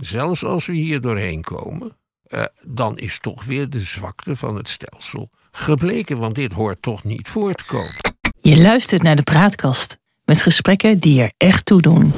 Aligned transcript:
zelfs 0.00 0.44
als 0.44 0.66
we 0.66 0.72
hier 0.72 1.00
doorheen 1.00 1.42
komen, 1.42 1.96
uh, 2.28 2.44
dan 2.66 2.98
is 2.98 3.18
toch 3.18 3.44
weer 3.44 3.68
de 3.70 3.80
zwakte 3.80 4.36
van 4.36 4.56
het 4.56 4.68
stelsel 4.68 5.28
gebleken, 5.50 6.18
want 6.18 6.34
dit 6.34 6.52
hoort 6.52 6.82
toch 6.82 7.04
niet 7.04 7.28
voor 7.28 7.52
te 7.52 7.64
komen. 7.64 7.94
Je 8.40 8.60
luistert 8.60 9.02
naar 9.02 9.16
de 9.16 9.22
praatkast 9.22 9.98
met 10.24 10.42
gesprekken 10.42 10.98
die 10.98 11.22
er 11.22 11.32
echt 11.36 11.66
toe 11.66 11.80
doen. 11.80 12.12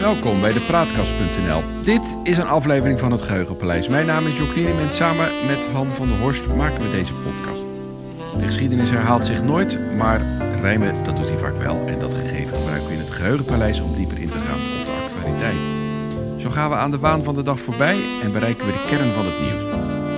Welkom 0.00 0.40
bij 0.40 0.52
de 0.52 0.60
Praatkast.nl. 0.60 1.62
Dit 1.82 2.16
is 2.22 2.38
een 2.38 2.46
aflevering 2.46 2.98
van 2.98 3.12
het 3.12 3.22
Geheugenpaleis. 3.22 3.88
Mijn 3.88 4.06
naam 4.06 4.26
is 4.26 4.36
Jock 4.36 4.54
en 4.54 4.94
samen 4.94 5.46
met 5.46 5.66
Han 5.72 5.86
van 5.86 6.08
der 6.08 6.18
Horst 6.18 6.46
maken 6.46 6.82
we 6.82 6.90
deze 6.90 7.12
podcast. 7.12 7.59
De 8.38 8.46
geschiedenis 8.46 8.90
herhaalt 8.90 9.24
zich 9.24 9.42
nooit, 9.42 9.78
maar 9.96 10.20
rijmen 10.60 11.04
dat 11.04 11.16
doet 11.16 11.28
hij 11.28 11.38
vaak 11.38 11.56
wel. 11.56 11.86
En 11.86 11.98
dat 11.98 12.14
gegeven 12.14 12.56
gebruiken 12.56 12.86
we 12.86 12.92
in 12.92 12.98
het 12.98 13.10
Geheugenpaleis 13.10 13.80
om 13.80 13.94
dieper 13.94 14.18
in 14.18 14.28
te 14.28 14.38
gaan 14.38 14.60
op 14.80 14.86
de 14.86 14.92
actualiteit. 15.04 15.60
Zo 16.38 16.50
gaan 16.50 16.70
we 16.70 16.76
aan 16.76 16.90
de 16.90 16.98
baan 16.98 17.24
van 17.24 17.34
de 17.34 17.42
dag 17.42 17.60
voorbij 17.60 17.98
en 18.22 18.32
bereiken 18.32 18.66
we 18.66 18.72
de 18.72 18.84
kern 18.86 19.12
van 19.12 19.24
het 19.24 19.40
nieuws. 19.40 19.64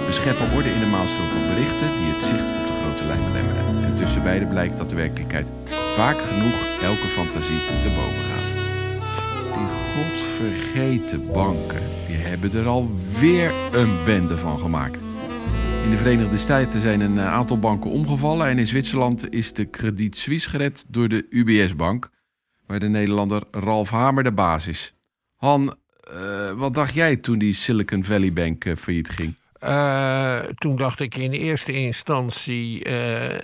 We 0.06 0.12
scheppen 0.12 0.52
orde 0.56 0.68
in 0.68 0.80
de 0.80 0.86
maalstroom 0.86 1.28
van 1.28 1.54
berichten 1.54 1.88
die 1.98 2.12
het 2.12 2.22
zicht 2.22 2.48
op 2.58 2.66
de 2.66 2.76
grote 2.80 3.04
lijn 3.04 3.24
belemmeren. 3.28 3.84
En 3.84 3.94
tussen 3.94 4.22
beiden 4.22 4.48
blijkt 4.48 4.78
dat 4.78 4.88
de 4.88 4.94
werkelijkheid 4.94 5.50
vaak 5.96 6.18
genoeg 6.30 6.58
elke 6.82 7.08
fantasie 7.18 7.60
te 7.82 7.90
boven 7.98 8.24
gaat. 8.30 8.50
Die 9.56 9.70
godvergeten 9.92 11.26
banken, 11.32 11.82
die 12.06 12.16
hebben 12.16 12.52
er 12.52 12.66
alweer 12.66 13.52
een 13.72 13.94
bende 14.04 14.36
van 14.36 14.58
gemaakt. 14.58 15.00
In 15.82 15.90
de 15.90 15.96
Verenigde 15.96 16.38
Staten 16.38 16.80
zijn 16.80 17.00
een 17.00 17.18
eh, 17.18 17.32
aantal 17.32 17.58
banken 17.58 17.90
omgevallen 17.90 18.46
en 18.46 18.58
in 18.58 18.66
Zwitserland 18.66 19.32
is 19.32 19.52
de 19.52 19.70
Credit 19.70 20.16
Suisse 20.16 20.48
gered 20.48 20.84
door 20.88 21.08
de 21.08 21.26
UBS-bank, 21.30 22.10
waar 22.66 22.80
de 22.80 22.88
Nederlander 22.88 23.42
Ralf 23.50 23.90
Hamer 23.90 24.24
de 24.24 24.32
baas 24.32 24.66
is. 24.66 24.94
Han, 25.36 25.76
uh, 26.14 26.52
wat 26.52 26.74
dacht 26.74 26.94
jij 26.94 27.16
toen 27.16 27.38
die 27.38 27.54
Silicon 27.54 28.04
Valley 28.04 28.32
Bank 28.32 28.64
uh, 28.64 28.76
failliet 28.76 29.08
ging? 29.08 29.34
Toen 30.54 30.76
dacht 30.76 31.00
ik 31.00 31.16
in 31.16 31.30
eerste 31.30 31.72
instantie, 31.72 32.88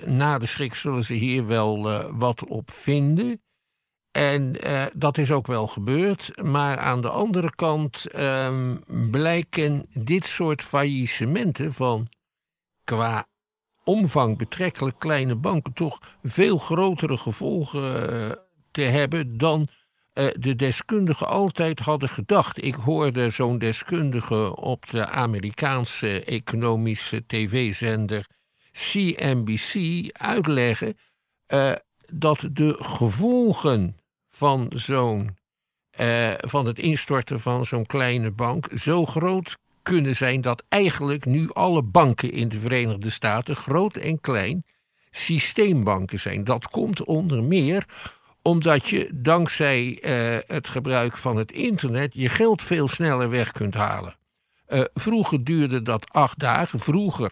na 0.05 0.37
de 0.37 0.45
schrik 0.45 0.73
zullen 0.73 1.03
ze 1.03 1.13
hier 1.13 1.47
wel 1.47 2.03
wat 2.11 2.45
op 2.45 2.71
vinden. 2.71 3.41
En 4.11 4.55
dat 4.93 5.17
is 5.17 5.31
ook 5.31 5.47
wel 5.47 5.67
gebeurd. 5.67 6.31
Maar 6.43 6.77
aan 6.77 7.01
de 7.01 7.09
andere 7.09 7.49
kant 7.55 8.05
ehm, 8.11 8.75
blijken 9.11 9.85
dit 9.93 10.25
soort 10.25 10.61
faillissementen 10.61 11.73
van 11.73 12.07
qua 12.89 13.27
omvang 13.83 14.37
betrekkelijk 14.37 14.99
kleine 14.99 15.35
banken 15.35 15.73
toch 15.73 15.99
veel 16.23 16.57
grotere 16.57 17.17
gevolgen 17.17 18.09
eh, 18.09 18.31
te 18.71 18.81
hebben 18.81 19.37
dan 19.37 19.67
uh, 20.13 20.27
de 20.39 20.55
deskundigen 20.55 21.27
altijd 21.27 21.79
hadden 21.79 22.09
gedacht. 22.09 22.63
Ik 22.63 22.75
hoorde 22.75 23.29
zo'n 23.29 23.57
deskundige 23.57 24.55
op 24.55 24.89
de 24.89 25.07
Amerikaanse 25.07 26.23
economische 26.23 27.25
tv-zender 27.25 28.27
CNBC 28.71 29.73
uitleggen 30.11 30.97
uh, 31.47 31.71
dat 32.11 32.49
de 32.51 32.75
gevolgen 32.79 33.97
van 34.27 34.71
zo'n 34.75 35.37
van 36.37 36.65
het 36.65 36.79
instorten 36.79 37.39
van 37.39 37.65
zo'n 37.65 37.85
kleine 37.85 38.31
bank 38.31 38.69
zo 38.75 39.05
groot 39.05 39.57
kunnen 39.89 40.15
zijn 40.15 40.41
dat 40.41 40.63
eigenlijk 40.67 41.25
nu 41.25 41.49
alle 41.53 41.83
banken 41.83 42.31
in 42.31 42.49
de 42.49 42.59
Verenigde 42.59 43.09
Staten, 43.09 43.55
groot 43.55 43.95
en 43.95 44.21
klein, 44.21 44.63
systeembanken 45.11 46.19
zijn. 46.19 46.43
Dat 46.43 46.67
komt 46.67 47.03
onder 47.03 47.43
meer 47.43 47.85
omdat 48.41 48.87
je 48.87 49.09
dankzij 49.13 49.99
uh, 50.01 50.37
het 50.47 50.67
gebruik 50.67 51.17
van 51.17 51.37
het 51.37 51.51
internet 51.51 52.13
je 52.13 52.29
geld 52.29 52.61
veel 52.61 52.87
sneller 52.87 53.29
weg 53.29 53.51
kunt 53.51 53.73
halen. 53.73 54.15
Uh, 54.67 54.81
vroeger 54.93 55.43
duurde 55.43 55.81
dat 55.81 56.09
acht 56.11 56.39
dagen. 56.39 56.79
Vroeger 56.79 57.31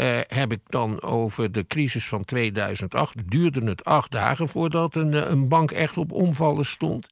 uh, 0.00 0.06
heb 0.26 0.52
ik 0.52 0.60
dan 0.66 1.02
over 1.02 1.52
de 1.52 1.66
crisis 1.66 2.08
van 2.08 2.24
2008. 2.24 3.30
Duurde 3.30 3.64
het 3.64 3.84
acht 3.84 4.10
dagen 4.10 4.48
voordat 4.48 4.96
een, 4.96 5.30
een 5.30 5.48
bank 5.48 5.70
echt 5.70 5.96
op 5.96 6.12
omvallen 6.12 6.66
stond. 6.66 7.08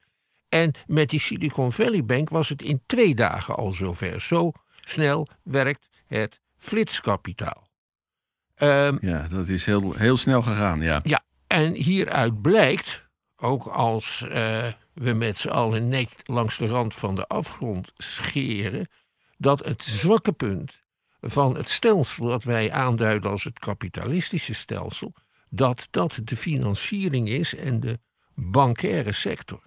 En 0.49 0.75
met 0.87 1.11
die 1.11 1.21
Silicon 1.21 1.73
Valley 1.73 2.05
Bank 2.05 2.29
was 2.29 2.49
het 2.49 2.62
in 2.62 2.83
twee 2.87 3.15
dagen 3.15 3.55
al 3.55 3.73
zover. 3.73 4.21
Zo 4.21 4.53
snel 4.81 5.29
werkt 5.43 5.89
het 6.07 6.41
flitskapitaal. 6.57 7.69
Um, 8.59 8.99
ja, 9.01 9.29
dat 9.29 9.49
is 9.49 9.65
heel, 9.65 9.95
heel 9.95 10.17
snel 10.17 10.43
gegaan, 10.43 10.81
ja. 10.81 11.01
Ja, 11.03 11.23
en 11.47 11.75
hieruit 11.75 12.43
blijkt, 12.43 13.09
ook 13.37 13.67
als 13.67 14.25
uh, 14.29 14.67
we 14.93 15.12
met 15.12 15.37
z'n 15.37 15.49
allen 15.49 15.89
net 15.89 16.17
langs 16.25 16.59
de 16.59 16.67
rand 16.67 16.95
van 16.95 17.15
de 17.15 17.27
afgrond 17.27 17.93
scheren, 17.97 18.89
dat 19.39 19.65
het 19.65 19.84
zwakke 19.84 20.33
punt 20.33 20.84
van 21.21 21.57
het 21.57 21.71
stelsel 21.71 22.27
dat 22.27 22.45
wij 22.45 22.73
aanduiden 22.73 23.31
als 23.31 23.45
het 23.45 23.59
kapitalistische 23.59 24.55
stelsel, 24.55 25.13
dat 25.49 25.89
dat 25.91 26.21
de 26.25 26.37
financiering 26.37 27.28
is 27.28 27.55
en 27.55 27.81
de 27.81 27.99
bankaire 28.34 29.13
sector. 29.13 29.63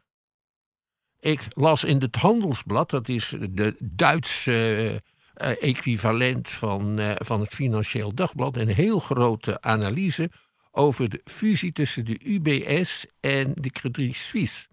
Ik 1.19 1.41
las 1.49 1.83
in 1.83 1.97
het 2.01 2.15
Handelsblad, 2.15 2.89
dat 2.89 3.09
is 3.09 3.35
de 3.49 3.75
Duitse 3.79 5.01
uh, 5.41 5.63
equivalent 5.63 6.49
van, 6.49 6.99
uh, 6.99 7.11
van 7.15 7.39
het 7.39 7.49
Financieel 7.49 8.13
Dagblad, 8.13 8.57
een 8.57 8.73
heel 8.73 8.99
grote 8.99 9.61
analyse 9.61 10.29
over 10.71 11.09
de 11.09 11.21
fusie 11.23 11.71
tussen 11.71 12.05
de 12.05 12.19
UBS 12.23 13.05
en 13.19 13.51
de 13.55 13.69
Credit 13.69 14.15
Suisse. 14.15 14.67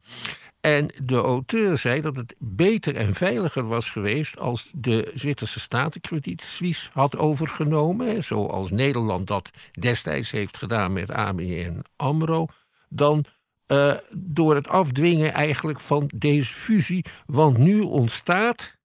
En 0.61 0.91
de 1.05 1.17
auteur 1.17 1.79
zei 1.79 2.01
dat 2.01 2.17
het 2.17 2.35
beter 2.39 2.97
en 2.97 3.15
veiliger 3.15 3.67
was 3.67 3.91
geweest 3.91 4.39
als 4.39 4.71
de 4.77 5.11
Zwitserse 5.15 5.61
staat 5.61 6.01
Credit 6.01 6.43
Suisse 6.43 6.89
had 6.93 7.17
overgenomen, 7.17 8.25
zoals 8.25 8.71
Nederland 8.71 9.27
dat 9.27 9.51
destijds 9.73 10.31
heeft 10.31 10.57
gedaan 10.57 10.93
met 10.93 11.11
ABN 11.11 11.85
AMRO, 11.97 12.47
dan 12.89 13.25
uh, 13.67 13.95
door 14.17 14.55
het 14.55 14.69
afdwingen 14.69 15.33
eigenlijk 15.33 15.81
van 15.81 16.11
deze 16.15 16.55
fusie. 16.55 17.05
Want 17.27 17.59
nu 17.59 17.81
ontstaat, 17.81 18.77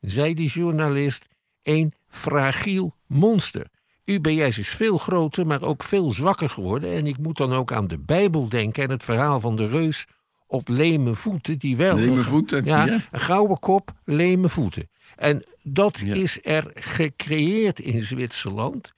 zei 0.00 0.34
die 0.34 0.48
journalist, 0.48 1.26
een 1.62 1.94
fragiel 2.08 2.94
monster. 3.06 3.66
UBS 4.04 4.58
is 4.58 4.68
veel 4.68 4.98
groter, 4.98 5.46
maar 5.46 5.62
ook 5.62 5.82
veel 5.82 6.10
zwakker 6.10 6.50
geworden. 6.50 6.90
En 6.92 7.06
ik 7.06 7.18
moet 7.18 7.36
dan 7.36 7.52
ook 7.52 7.72
aan 7.72 7.86
de 7.86 7.98
Bijbel 7.98 8.48
denken 8.48 8.82
en 8.82 8.90
het 8.90 9.04
verhaal 9.04 9.40
van 9.40 9.56
de 9.56 9.66
reus 9.66 10.06
op 10.46 10.68
leme 10.68 11.14
voeten. 11.14 11.58
Die 11.58 11.76
wel 11.76 11.96
leme 11.96 12.16
voeten, 12.16 12.64
ja, 12.64 12.86
Een 12.86 13.20
gouden 13.20 13.58
kop, 13.58 13.92
leme 14.04 14.48
voeten. 14.48 14.88
En 15.16 15.44
dat 15.62 15.98
ja. 15.98 16.14
is 16.14 16.38
er 16.42 16.70
gecreëerd 16.74 17.80
in 17.80 18.02
Zwitserland. 18.02 18.92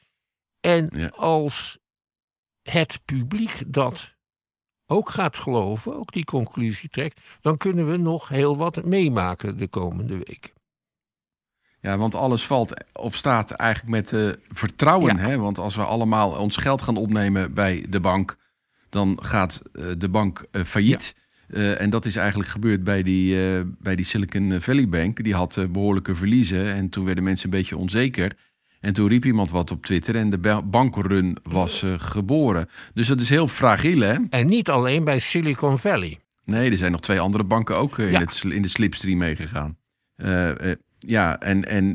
En 0.61 0.91
ja. 0.95 1.09
als 1.09 1.79
het 2.63 3.01
publiek 3.05 3.63
dat 3.67 4.15
ook 4.93 5.11
gaat 5.11 5.39
geloven, 5.39 5.97
ook 5.97 6.13
die 6.13 6.25
conclusie 6.25 6.89
trekt, 6.89 7.21
dan 7.41 7.57
kunnen 7.57 7.91
we 7.91 7.97
nog 7.97 8.29
heel 8.29 8.57
wat 8.57 8.85
meemaken 8.85 9.57
de 9.59 9.69
komende 9.69 10.17
weken. 10.17 10.51
Ja, 11.81 11.99
want 11.99 12.15
alles 12.15 12.47
valt 12.47 12.85
of 12.93 13.15
staat 13.15 13.51
eigenlijk 13.51 13.91
met 13.91 14.13
uh, 14.13 14.33
vertrouwen. 14.49 15.17
Ja. 15.17 15.23
Hè? 15.23 15.39
Want 15.39 15.59
als 15.59 15.75
we 15.75 15.85
allemaal 15.85 16.39
ons 16.39 16.57
geld 16.57 16.83
gaan 16.83 16.97
opnemen 16.97 17.55
bij 17.55 17.87
de 17.89 18.01
bank, 18.01 18.37
dan 18.89 19.19
gaat 19.23 19.63
uh, 19.73 19.87
de 19.99 20.09
bank 20.09 20.47
uh, 20.53 20.65
failliet. 20.65 21.15
Ja. 21.49 21.75
en 21.75 21.91
dat 21.91 22.05
is 22.05 22.17
eigenlijk 22.17 22.49
gebeurd 22.49 22.85
bij 22.85 23.03
die, 23.03 23.37
bij 23.65 23.97
die 23.97 24.05
Silicon 24.05 24.61
Valley 24.61 24.89
Bank. 24.89 25.25
Die 25.25 25.35
had 25.35 25.67
behoorlijke 25.71 26.15
verliezen 26.15 26.75
en 26.75 26.89
toen 26.89 27.05
werden 27.05 27.25
mensen 27.25 27.45
een 27.45 27.59
beetje 27.59 27.77
onzeker. 27.77 28.37
En 28.83 28.93
toen 28.93 29.09
riep 29.09 29.25
iemand 29.25 29.51
wat 29.51 29.71
op 29.71 29.87
Twitter 29.87 30.17
en 30.17 30.31
de 30.31 30.63
bankrun 30.65 31.37
was 31.43 31.83
uh, 31.83 31.95
geboren. 31.97 32.69
Dus 32.95 33.07
dat 33.07 33.21
is 33.21 33.29
heel 33.29 33.49
fragiel, 33.49 34.01
hè? 34.01 34.17
En 34.31 34.47
niet 34.47 34.71
alleen 34.71 35.05
bij 35.05 35.19
Silicon 35.19 35.79
Valley. 35.79 36.19
Nee, 36.45 36.71
er 36.71 36.77
zijn 36.77 36.93
nog 36.93 37.01
twee 37.01 37.21
andere 37.21 37.45
banken 37.45 37.77
ook 37.77 37.99
uh, 37.99 38.11
ja. 38.11 38.19
in, 38.19 38.27
het, 38.27 38.43
in, 38.49 38.63
de 38.63 38.69
slipstream 38.69 39.19
meegegaan. 39.19 39.77
Uh, 40.17 40.51
ja, 40.99 41.41
en, 41.41 41.69
en 41.69 41.95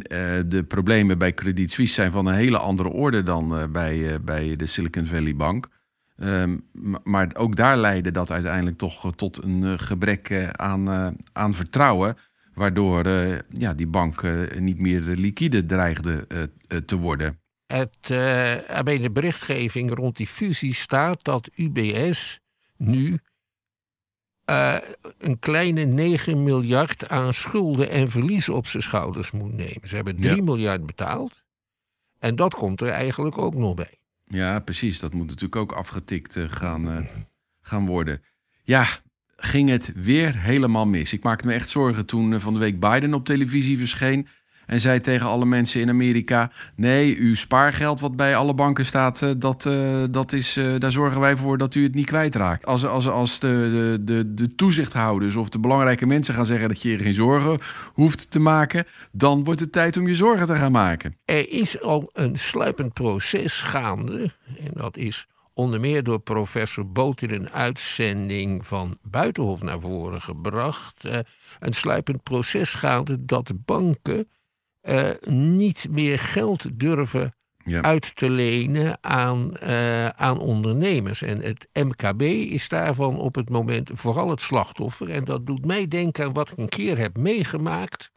de 0.50 0.64
problemen 0.68 1.18
bij 1.18 1.34
Credit 1.34 1.72
Suisse 1.72 1.94
zijn 1.94 2.12
van 2.12 2.26
een 2.26 2.34
hele 2.34 2.58
andere 2.58 2.90
orde 2.90 3.24
dan 3.24 3.72
bij, 3.72 4.22
bij 4.22 4.56
de 4.56 4.66
Silicon 4.66 5.06
Valley 5.06 5.36
Bank. 5.36 5.68
Um, 6.18 6.64
maar 7.04 7.30
ook 7.34 7.56
daar 7.56 7.78
leidde 7.78 8.12
dat 8.12 8.32
uiteindelijk 8.32 8.78
toch 8.78 9.16
tot 9.16 9.44
een 9.44 9.80
gebrek 9.80 10.52
aan, 10.52 11.16
aan 11.34 11.54
vertrouwen. 11.54 12.16
Waardoor 12.58 13.06
uh, 13.06 13.40
ja, 13.50 13.74
die 13.74 13.88
bank 13.88 14.22
uh, 14.22 14.60
niet 14.60 14.80
meer 14.80 15.02
liquide 15.02 15.66
dreigde 15.66 16.26
uh, 16.68 16.78
te 16.78 16.98
worden. 16.98 17.40
Het, 17.66 17.98
bij 18.84 18.98
de 18.98 19.12
berichtgeving 19.12 19.94
rond 19.94 20.18
die 20.18 20.28
fusie 20.28 20.74
staat 20.74 21.24
dat 21.24 21.50
UBS 21.56 22.40
nu 22.78 23.20
een 25.18 25.40
kleine 25.40 25.84
9 25.84 26.44
miljard 26.44 27.10
aan 27.10 27.34
schulden 27.34 27.90
en 27.90 28.08
verliezen 28.08 28.56
op 28.56 28.68
zijn 28.68 28.84
schouders 28.84 29.32
moet 29.32 29.54
nemen. 29.54 29.88
Ze 29.88 29.96
hebben 29.96 30.16
3 30.16 30.36
ja. 30.36 30.44
miljard 30.44 30.86
betaald. 30.86 31.44
En 32.20 32.36
dat 32.36 32.56
komt 32.56 32.82
er 32.82 32.90
eigenlijk 32.90 33.38
ook 33.38 33.56
nog 33.56 33.76
bij. 33.76 33.98
Ja, 34.28 34.60
precies. 34.60 35.00
Dat 35.00 35.14
moet 35.14 35.28
natuurlijk 35.28 35.56
ook 35.56 35.72
afgetikt 35.72 36.36
eh, 36.36 36.46
gaan, 36.48 36.90
eh, 36.90 37.06
gaan 37.62 37.86
worden. 37.86 38.22
Ja, 38.64 38.88
ging 39.38 39.70
het 39.70 39.92
weer 39.96 40.38
helemaal 40.38 40.86
mis. 40.86 41.14
Ik 41.14 41.24
maakte 41.24 41.48
me 41.48 41.54
echt 41.54 41.70
zorgen 41.70 42.06
toen 42.06 42.34
eh, 42.34 42.40
van 42.40 42.54
de 42.54 42.60
week 42.60 42.80
Biden 42.80 43.14
op 43.14 43.26
televisie 43.26 43.78
verscheen. 43.78 44.28
En 44.66 44.80
zei 44.80 45.00
tegen 45.00 45.28
alle 45.28 45.46
mensen 45.46 45.82
in 45.82 45.90
Amerika: 45.90 46.52
Nee, 46.76 47.18
uw 47.20 47.36
spaargeld 47.36 48.00
wat 48.00 48.16
bij 48.16 48.36
alle 48.36 48.54
banken 48.54 48.86
staat, 48.86 49.22
eh, 49.22 49.30
dat, 49.38 49.66
eh, 49.66 50.04
dat 50.12 50.34
is, 50.34 50.60
daar 50.78 50.92
zorgen 50.92 51.22
wij 51.22 51.36
voor 51.36 51.58
dat 51.58 51.76
u 51.76 51.84
het 51.84 51.94
niet 51.94 52.06
kwijtraakt. 52.06 52.66
Als, 52.66 52.86
als, 52.86 53.08
als 53.08 53.40
de, 53.40 53.48
de, 53.48 54.04
de, 54.04 54.34
de 54.34 54.56
toezichthouders 54.56 55.36
of 55.36 55.50
de 55.50 55.60
belangrijke 55.60 56.06
mensen 56.06 56.34
gaan 56.34 56.46
zeggen 56.46 56.68
dat 56.68 56.82
je 56.82 56.90
je 56.90 56.98
geen 56.98 57.14
zorgen 57.14 57.60
hoeft 57.94 58.32
te 58.32 58.40
maken, 58.40 58.86
dan 59.12 59.44
wordt 59.44 59.60
het 59.60 59.72
tijd 59.72 59.98
om 59.98 60.08
je 60.08 60.16
zorgen 60.16 60.48
te 60.48 60.56
gaan 60.56 60.72
maken. 60.72 61.18
Er 61.26 61.50
is 61.50 61.82
al 61.82 62.10
een 62.14 62.36
sluipend 62.36 62.94
proces 62.94 63.62
gaande. 63.62 64.32
En 64.60 64.72
dat 64.74 64.98
is 64.98 65.28
onder 65.58 65.80
meer 65.80 66.04
door 66.04 66.20
professor 66.20 66.92
Boot 66.92 67.22
in 67.22 67.32
een 67.32 67.50
uitzending 67.50 68.66
van 68.68 68.98
Buitenhof 69.10 69.62
naar 69.62 69.80
voren 69.80 70.22
gebracht. 70.22 71.06
Eh, 71.06 71.20
een 71.60 71.74
sluipend 71.74 72.24
proces 72.24 72.74
gaande 72.74 73.26
dat 73.26 73.52
banken 73.66 74.30
eh, 74.82 75.10
niet 75.30 75.88
meer 75.92 76.20
geld 76.20 76.80
durven 76.80 77.36
Ja. 77.64 77.82
uit 77.82 78.16
te 78.16 78.30
lenen 78.30 78.98
aan, 79.02 79.58
eh, 79.58 80.08
aan 80.08 80.40
ondernemers. 80.40 81.22
En 81.22 81.42
het 81.42 81.68
MKB 81.74 82.22
is 82.52 82.70
daarvan 82.70 83.20
op 83.20 83.36
het 83.36 83.50
moment 83.50 83.92
vooral 83.94 84.30
het 84.30 84.42
slachtoffer. 84.42 85.10
En 85.10 85.24
dat 85.24 85.46
doet 85.46 85.66
mij 85.66 85.88
denken 85.88 86.26
aan 86.26 86.34
wat 86.34 86.52
ik 86.52 86.58
een 86.58 86.70
keer 86.70 86.98
heb 86.98 87.18
meegemaakt 87.18 88.12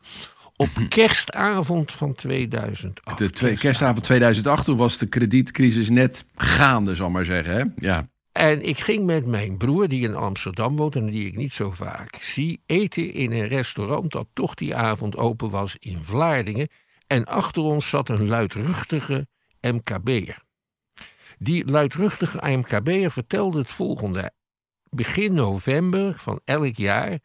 op 0.60 0.68
kerstavond 0.88 1.92
van 1.92 2.14
2008. 2.14 3.18
De 3.18 3.30
twee, 3.30 3.56
kerstavond 3.56 4.04
2008 4.04 4.64
toen 4.64 4.76
was 4.76 4.98
de 4.98 5.06
kredietcrisis 5.06 5.88
net 5.88 6.24
gaande, 6.34 6.94
zal 6.94 7.10
maar 7.10 7.24
zeggen. 7.24 7.54
Hè? 7.54 7.64
Ja. 7.76 8.08
En 8.32 8.66
ik 8.66 8.78
ging 8.78 9.04
met 9.04 9.26
mijn 9.26 9.56
broer, 9.56 9.88
die 9.88 10.02
in 10.02 10.14
Amsterdam 10.14 10.76
woont 10.76 10.96
en 10.96 11.06
die 11.06 11.26
ik 11.26 11.36
niet 11.36 11.52
zo 11.52 11.70
vaak 11.70 12.14
zie, 12.14 12.62
eten 12.66 13.12
in 13.12 13.32
een 13.32 13.48
restaurant 13.48 14.12
dat 14.12 14.28
toch 14.32 14.54
die 14.54 14.74
avond 14.74 15.16
open 15.16 15.50
was 15.50 15.76
in 15.78 16.04
Vlaardingen. 16.04 16.68
En 17.06 17.24
achter 17.24 17.62
ons 17.62 17.88
zat 17.88 18.08
een 18.08 18.26
luidruchtige 18.26 19.26
MKB'er. 19.60 20.42
Die 21.38 21.70
luidruchtige 21.70 22.56
MKB'er 22.56 23.10
vertelde 23.10 23.58
het 23.58 23.70
volgende. 23.70 24.32
Begin 24.90 25.34
november 25.34 26.14
van 26.14 26.40
elk 26.44 26.76
jaar, 26.76 27.18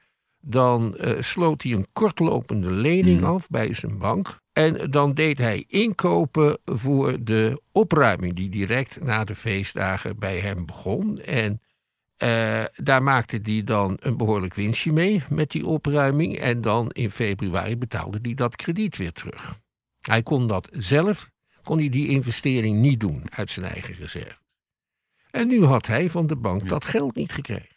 dan 0.47 0.97
eh, 0.97 1.21
sloot 1.21 1.62
hij 1.62 1.71
een 1.71 1.88
kortlopende 1.94 2.71
lening 2.71 3.24
af 3.24 3.47
bij 3.47 3.74
zijn 3.74 3.97
bank. 3.97 4.39
En 4.53 4.92
dan 4.92 5.13
deed 5.13 5.38
hij 5.38 5.65
inkopen 5.68 6.57
voor 6.65 7.24
de 7.24 7.62
opruiming 7.71 8.33
die 8.33 8.50
direct 8.50 9.03
na 9.03 9.24
de 9.24 9.36
feestdagen 9.36 10.19
bij 10.19 10.39
hem 10.39 10.65
begon. 10.65 11.19
En 11.19 11.62
eh, 12.18 12.63
daar 12.75 13.03
maakte 13.03 13.39
hij 13.44 13.63
dan 13.63 13.97
een 14.00 14.18
behoorlijk 14.18 14.53
winstje 14.53 14.92
mee 14.92 15.24
met 15.30 15.51
die 15.51 15.65
opruiming. 15.65 16.39
En 16.39 16.62
dan 16.62 16.89
in 16.92 17.12
februari 17.12 17.77
betaalde 17.77 18.19
hij 18.21 18.33
dat 18.33 18.56
krediet 18.56 18.97
weer 18.97 19.12
terug. 19.12 19.59
Hij 20.00 20.24
kon 20.24 20.47
dat 20.47 20.69
zelf, 20.71 21.30
kon 21.63 21.77
hij 21.77 21.89
die 21.89 22.07
investering 22.07 22.80
niet 22.80 23.00
doen 23.00 23.24
uit 23.30 23.50
zijn 23.50 23.65
eigen 23.65 23.94
reserve. 23.94 24.44
En 25.31 25.47
nu 25.47 25.63
had 25.63 25.88
hij 25.88 26.09
van 26.09 26.27
de 26.27 26.36
bank 26.36 26.69
dat 26.69 26.86
geld 26.86 27.15
niet 27.15 27.31
gekregen. 27.31 27.75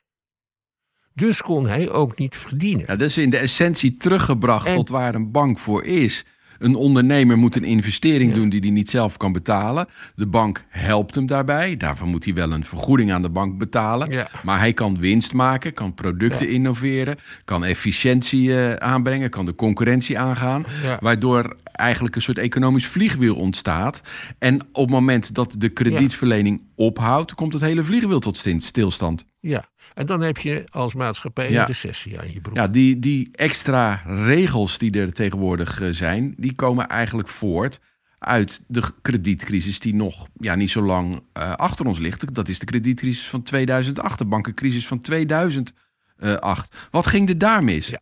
Dus 1.19 1.43
kon 1.43 1.67
hij 1.67 1.91
ook 1.91 2.19
niet 2.19 2.37
verdienen. 2.37 2.85
Ja, 2.87 2.97
dat 2.97 3.09
is 3.09 3.19
in 3.19 3.31
de 3.31 3.39
essentie 3.39 3.97
teruggebracht 3.97 4.67
En- 4.67 4.75
tot 4.75 4.89
waar 4.89 5.15
een 5.15 5.31
bank 5.31 5.59
voor 5.59 5.85
is. 5.85 6.25
Een 6.59 6.75
ondernemer 6.75 7.39
moet 7.39 7.57
een 7.57 7.65
investering 7.65 8.33
doen 8.33 8.49
die 8.49 8.61
hij 8.61 8.71
niet 8.71 8.91
zelf 8.91 9.17
kan 9.17 9.33
betalen. 9.33 9.87
De 10.15 10.27
bank 10.27 10.65
helpt 10.69 11.15
hem 11.15 11.27
daarbij. 11.27 11.77
Daarvoor 11.77 12.07
moet 12.07 12.25
hij 12.25 12.35
wel 12.35 12.53
een 12.53 12.65
vergoeding 12.65 13.13
aan 13.13 13.23
de 13.23 13.29
bank 13.29 13.59
betalen. 13.59 14.11
Ja. 14.11 14.29
Maar 14.43 14.59
hij 14.59 14.73
kan 14.73 14.99
winst 14.99 15.33
maken, 15.33 15.75
kan 15.75 15.95
producten 15.95 16.49
innoveren, 16.49 17.17
kan 17.45 17.65
efficiëntie 17.65 18.57
eh, 18.61 18.73
aanbrengen, 18.75 19.31
kan 19.31 19.47
de 19.47 19.55
concurrentie 19.55 20.19
aangaan. 20.19 20.65
Waardoor 21.01 21.57
eigenlijk 21.73 22.17
een 22.17 22.23
soort 22.23 22.39
economisch 22.39 22.87
vliegwiel 22.87 23.37
ontstaat. 23.37 24.01
En 24.39 24.61
op 24.73 24.85
het 24.85 24.91
moment 24.91 25.35
dat 25.35 25.55
de 25.59 25.69
kredietverlening 25.69 26.63
ophoudt, 26.75 27.35
komt 27.35 27.53
het 27.53 27.63
hele 27.63 27.85
vliegwiel 27.85 28.21
tot 28.21 28.45
stilstand. 28.59 29.25
Ja, 29.41 29.65
en 29.99 30.07
dan 30.07 30.21
heb 30.21 30.39
je 30.39 30.65
als 30.71 30.95
maatschappij 30.95 31.51
Ja. 31.51 31.61
een 31.61 31.67
recessie 31.67 32.21
aan 32.21 32.33
je 32.33 32.41
broek. 32.41 32.57
Ja, 32.57 32.69
die, 32.69 32.99
die 32.99 33.29
extra 33.33 34.03
regels 34.07 34.79
die 34.79 34.93
er 34.93 35.13
tegenwoordig 35.13 35.81
eh, 35.81 35.89
zijn, 35.91 36.35
die 36.37 36.55
komen 36.55 36.89
eigenlijk 36.89 37.29
voort 37.29 37.81
uit 38.19 38.65
de 38.69 38.83
kredietcrisis 39.03 39.81
die 39.81 39.95
nog 39.95 40.29
ja, 40.41 40.55
niet 40.55 40.71
zo 40.71 40.83
lang 40.83 41.23
eh, 41.33 41.53
achter 41.53 41.87
ons 41.87 41.99
ligt. 41.99 42.35
Dat 42.35 42.49
is 42.49 42.59
de 42.59 42.67
kredietcrisis 42.67 43.29
van 43.29 43.43
2008, 43.43 44.19
de 44.19 44.25
bankencrisis 44.25 44.87
van 44.87 44.99
2008. 44.99 46.89
Wat 46.91 47.07
ging 47.07 47.29
er 47.29 47.39
daar 47.39 47.65
mis? 47.65 47.87
Ja. 47.87 48.01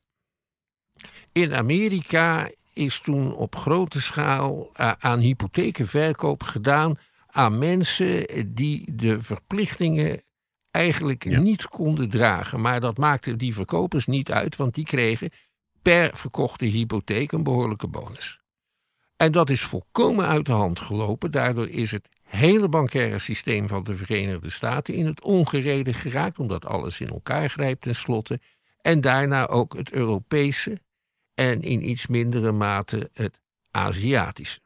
In 1.32 1.54
Amerika 1.54 2.50
is 2.72 3.00
toen 3.00 3.34
op 3.34 3.56
grote 3.56 4.00
schaal 4.00 4.70
eh, 4.72 4.92
aan 4.98 5.18
hypothekenverkoop 5.20 6.42
gedaan 6.42 6.94
aan 7.26 7.58
mensen 7.58 8.26
die 8.54 8.94
de 8.94 9.22
verplichtingen 9.22 10.24
eigenlijk 10.76 11.24
Ja. 11.24 11.40
niet 11.40 11.66
konden 11.68 12.08
dragen. 12.08 12.60
Maar 12.60 12.80
dat 12.80 12.98
maakte 12.98 13.36
die 13.36 13.54
verkopers 13.54 14.06
niet 14.06 14.30
uit, 14.32 14.56
want 14.56 14.74
die 14.74 14.84
kregen 14.84 15.30
per 15.82 16.10
verkochte 16.16 16.64
hypotheek 16.64 17.32
een 17.32 17.42
behoorlijke 17.42 17.88
bonus. 17.88 18.40
En 19.16 19.32
dat 19.32 19.50
is 19.50 19.62
volkomen 19.62 20.26
uit 20.26 20.46
de 20.46 20.52
hand 20.52 20.80
gelopen. 20.80 21.30
Daardoor 21.30 21.68
is 21.68 21.90
het 21.90 22.08
hele 22.22 22.68
bankaire 22.68 23.18
systeem 23.18 23.68
van 23.68 23.84
de 23.84 23.96
Verenigde 23.96 24.50
Staten 24.50 24.94
in 24.94 25.06
het 25.06 25.22
ongereden 25.22 25.94
geraakt, 25.94 26.38
omdat 26.38 26.66
alles 26.66 27.00
in 27.00 27.08
elkaar 27.08 27.48
grijpt 27.48 27.80
tenslotte. 27.80 28.40
En 28.80 29.00
daarna 29.00 29.46
ook 29.46 29.76
het 29.76 29.92
Europese 29.92 30.80
en 31.34 31.62
in 31.62 31.88
iets 31.88 32.06
mindere 32.06 32.52
mate 32.52 33.10
het 33.12 33.40
Aziatische. 33.70 34.60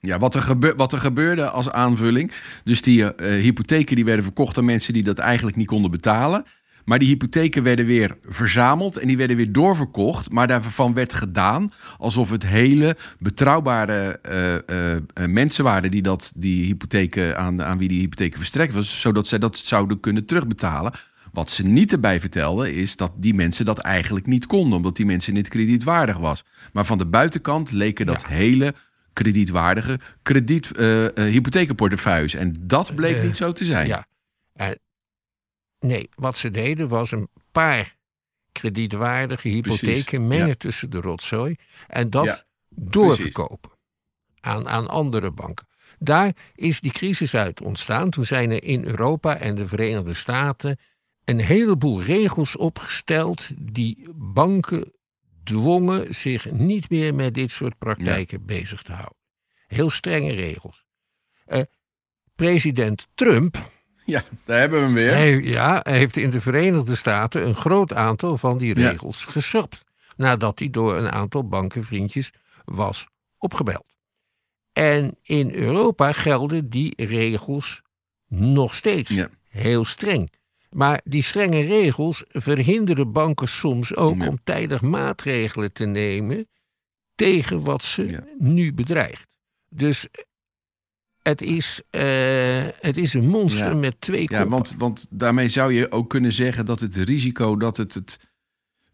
Ja, 0.00 0.18
wat 0.18 0.34
er, 0.34 0.42
gebe- 0.42 0.74
wat 0.76 0.92
er 0.92 0.98
gebeurde 0.98 1.50
als 1.50 1.70
aanvulling. 1.70 2.32
Dus 2.64 2.82
die 2.82 3.14
eh, 3.14 3.42
hypotheken 3.42 3.96
die 3.96 4.04
werden 4.04 4.24
verkocht 4.24 4.58
aan 4.58 4.64
mensen 4.64 4.92
die 4.92 5.04
dat 5.04 5.18
eigenlijk 5.18 5.56
niet 5.56 5.66
konden 5.66 5.90
betalen. 5.90 6.44
Maar 6.84 6.98
die 6.98 7.08
hypotheken 7.08 7.62
werden 7.62 7.86
weer 7.86 8.16
verzameld 8.22 8.96
en 8.96 9.08
die 9.08 9.16
werden 9.16 9.36
weer 9.36 9.52
doorverkocht. 9.52 10.30
Maar 10.30 10.46
daarvan 10.46 10.94
werd 10.94 11.12
gedaan 11.12 11.72
alsof 11.98 12.30
het 12.30 12.46
hele 12.46 12.96
betrouwbare 13.18 14.18
eh, 14.22 14.94
eh, 14.96 15.02
mensen 15.14 15.64
waren 15.64 15.90
die 15.90 16.02
dat, 16.02 16.32
die 16.36 16.64
hypotheken 16.64 17.38
aan, 17.38 17.62
aan 17.62 17.78
wie 17.78 17.88
die 17.88 18.00
hypotheken 18.00 18.38
verstrekt 18.38 18.72
was, 18.72 19.00
zodat 19.00 19.26
zij 19.26 19.38
dat 19.38 19.58
zouden 19.58 20.00
kunnen 20.00 20.24
terugbetalen. 20.26 20.92
Wat 21.32 21.50
ze 21.50 21.62
niet 21.62 21.92
erbij 21.92 22.20
vertelden 22.20 22.74
is 22.74 22.96
dat 22.96 23.12
die 23.16 23.34
mensen 23.34 23.64
dat 23.64 23.78
eigenlijk 23.78 24.26
niet 24.26 24.46
konden, 24.46 24.76
omdat 24.76 24.96
die 24.96 25.06
mensen 25.06 25.34
niet 25.34 25.48
kredietwaardig 25.48 26.16
was. 26.16 26.44
Maar 26.72 26.86
van 26.86 26.98
de 26.98 27.06
buitenkant 27.06 27.72
leken 27.72 28.06
dat 28.06 28.26
hele 28.26 28.74
kredietwaardige 29.12 29.98
krediet, 30.22 30.76
eh, 30.76 31.06
eh, 31.06 31.12
hypothekenportefeuilles. 31.14 32.34
En 32.34 32.56
dat 32.60 32.94
bleek 32.94 33.16
Eh, 33.16 33.22
niet 33.22 33.36
zo 33.36 33.52
te 33.52 33.64
zijn. 33.64 33.86
Ja. 33.86 34.06
Nee, 35.80 36.08
wat 36.14 36.38
ze 36.38 36.50
deden 36.50 36.88
was 36.88 37.10
een 37.10 37.28
paar 37.52 37.96
kredietwaardige 38.52 39.48
hypotheken 39.48 40.26
mengen 40.26 40.58
tussen 40.58 40.90
de 40.90 41.00
rotzooi 41.00 41.56
en 41.88 42.10
dat 42.10 42.24
Ja, 42.24 42.44
doorverkopen 42.68 43.70
aan, 44.40 44.68
aan 44.68 44.88
andere 44.88 45.30
banken. 45.30 45.66
Daar 45.98 46.32
is 46.54 46.80
die 46.80 46.92
crisis 46.92 47.34
uit 47.34 47.60
ontstaan. 47.60 48.10
Toen 48.10 48.24
zijn 48.24 48.50
er 48.50 48.64
in 48.64 48.84
Europa 48.84 49.36
en 49.36 49.54
de 49.54 49.66
Verenigde 49.66 50.14
Staten 50.14 50.78
een 51.24 51.40
heleboel 51.40 52.02
regels 52.02 52.56
opgesteld 52.56 53.48
die 53.58 54.08
banken 54.14 54.92
dwongen 55.44 56.14
zich 56.14 56.50
niet 56.50 56.90
meer 56.90 57.14
met 57.14 57.34
dit 57.34 57.50
soort 57.50 57.78
praktijken 57.78 58.44
bezig 58.46 58.82
te 58.82 58.92
houden. 58.92 59.16
Heel 59.66 59.90
strenge 59.90 60.32
regels. 60.32 60.84
Eh, 61.46 61.62
president 62.34 63.06
Trump 63.14 63.70
Ja, 64.04 64.24
daar 64.44 64.58
hebben 64.58 64.78
we 64.78 64.84
hem 64.84 64.94
weer. 64.94 65.10
hij, 65.10 65.40
ja, 65.40 65.80
hij 65.82 65.98
heeft 65.98 66.16
in 66.16 66.30
de 66.30 66.40
Verenigde 66.40 66.94
Staten 66.96 67.46
een 67.46 67.54
groot 67.54 67.92
aantal 67.92 68.36
van 68.36 68.58
die 68.58 68.78
Ja. 68.78 68.90
regels 68.90 69.24
geschrapt. 69.24 69.82
Nadat 70.16 70.58
hij 70.58 70.70
door 70.70 70.96
een 70.96 71.10
aantal 71.10 71.48
bankenvriendjes 71.48 72.30
was 72.64 73.06
opgebeld. 73.38 73.88
En 74.72 75.16
in 75.22 75.50
Europa 75.54 76.12
gelden 76.12 76.68
die 76.68 77.04
regels 77.04 77.82
nog 78.26 78.74
steeds 78.74 79.10
Ja. 79.10 79.28
heel 79.48 79.84
streng. 79.84 80.32
Maar 80.70 81.00
die 81.04 81.22
strenge 81.22 81.60
regels 81.60 82.24
verhinderen 82.28 83.12
banken 83.12 83.48
soms 83.48 83.96
ook 83.96 84.18
Ja. 84.22 84.28
om 84.28 84.38
tijdig 84.44 84.82
maatregelen 84.82 85.72
te 85.72 85.84
nemen 85.84 86.48
tegen 87.14 87.64
wat 87.64 87.84
ze 87.84 88.08
Ja. 88.08 88.24
nu 88.38 88.72
bedreigt. 88.74 89.26
Dus 89.68 90.08
het 91.22 91.42
is, 91.42 91.82
eh, 91.90 92.02
het 92.80 92.96
is 92.96 93.14
een 93.14 93.28
monster 93.28 93.68
Ja. 93.68 93.74
met 93.74 94.00
twee 94.00 94.20
Ja, 94.20 94.26
koppen. 94.26 94.48
want, 94.48 94.74
want 94.78 95.06
daarmee 95.10 95.48
zou 95.48 95.72
je 95.72 95.90
ook 95.92 96.10
kunnen 96.10 96.32
zeggen 96.32 96.64
dat 96.66 96.80
het 96.80 96.96
risico 96.96 97.56
dat 97.56 97.76
het 97.76 97.94
het 97.94 98.18